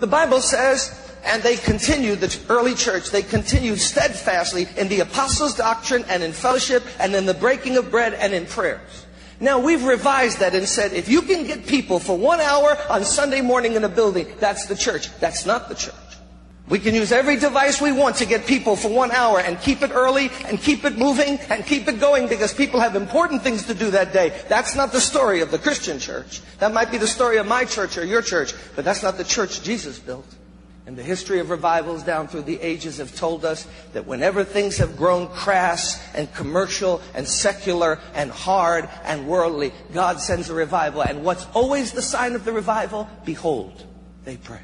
The 0.00 0.06
Bible 0.06 0.40
says, 0.40 0.98
and 1.24 1.42
they 1.42 1.56
continued, 1.56 2.20
the 2.20 2.38
early 2.48 2.74
church, 2.74 3.10
they 3.10 3.22
continued 3.22 3.78
steadfastly 3.78 4.66
in 4.76 4.88
the 4.88 5.00
apostles' 5.00 5.54
doctrine 5.54 6.04
and 6.08 6.22
in 6.22 6.32
fellowship 6.32 6.82
and 6.98 7.14
in 7.14 7.26
the 7.26 7.34
breaking 7.34 7.76
of 7.76 7.90
bread 7.90 8.14
and 8.14 8.32
in 8.32 8.46
prayers. 8.46 9.06
Now 9.40 9.58
we've 9.58 9.84
revised 9.84 10.40
that 10.40 10.54
and 10.54 10.66
said 10.66 10.92
if 10.92 11.08
you 11.08 11.22
can 11.22 11.46
get 11.46 11.66
people 11.66 11.98
for 11.98 12.16
one 12.16 12.40
hour 12.40 12.76
on 12.88 13.04
Sunday 13.04 13.40
morning 13.40 13.74
in 13.74 13.84
a 13.84 13.88
building, 13.88 14.26
that's 14.38 14.66
the 14.66 14.76
church. 14.76 15.14
That's 15.18 15.46
not 15.46 15.68
the 15.68 15.74
church. 15.74 15.94
We 16.70 16.78
can 16.78 16.94
use 16.94 17.10
every 17.10 17.34
device 17.34 17.80
we 17.80 17.90
want 17.90 18.16
to 18.16 18.26
get 18.26 18.46
people 18.46 18.76
for 18.76 18.88
one 18.88 19.10
hour 19.10 19.40
and 19.40 19.60
keep 19.60 19.82
it 19.82 19.90
early 19.90 20.30
and 20.46 20.56
keep 20.58 20.84
it 20.84 20.96
moving 20.96 21.40
and 21.50 21.66
keep 21.66 21.88
it 21.88 21.98
going 21.98 22.28
because 22.28 22.54
people 22.54 22.78
have 22.78 22.94
important 22.94 23.42
things 23.42 23.66
to 23.66 23.74
do 23.74 23.90
that 23.90 24.12
day. 24.12 24.40
That's 24.48 24.76
not 24.76 24.92
the 24.92 25.00
story 25.00 25.40
of 25.40 25.50
the 25.50 25.58
Christian 25.58 25.98
church. 25.98 26.40
That 26.60 26.72
might 26.72 26.92
be 26.92 26.96
the 26.96 27.08
story 27.08 27.38
of 27.38 27.46
my 27.48 27.64
church 27.64 27.98
or 27.98 28.04
your 28.04 28.22
church, 28.22 28.54
but 28.76 28.84
that's 28.84 29.02
not 29.02 29.18
the 29.18 29.24
church 29.24 29.62
Jesus 29.62 29.98
built. 29.98 30.24
And 30.86 30.96
the 30.96 31.02
history 31.02 31.40
of 31.40 31.50
revivals 31.50 32.04
down 32.04 32.28
through 32.28 32.42
the 32.42 32.60
ages 32.60 32.98
have 32.98 33.16
told 33.16 33.44
us 33.44 33.66
that 33.92 34.06
whenever 34.06 34.44
things 34.44 34.76
have 34.78 34.96
grown 34.96 35.26
crass 35.26 36.00
and 36.14 36.32
commercial 36.34 37.02
and 37.14 37.26
secular 37.26 37.98
and 38.14 38.30
hard 38.30 38.88
and 39.04 39.26
worldly, 39.26 39.72
God 39.92 40.20
sends 40.20 40.48
a 40.50 40.54
revival. 40.54 41.02
And 41.02 41.24
what's 41.24 41.46
always 41.52 41.90
the 41.90 42.02
sign 42.02 42.34
of 42.36 42.44
the 42.44 42.52
revival? 42.52 43.08
Behold, 43.24 43.84
they 44.24 44.36
pray. 44.36 44.60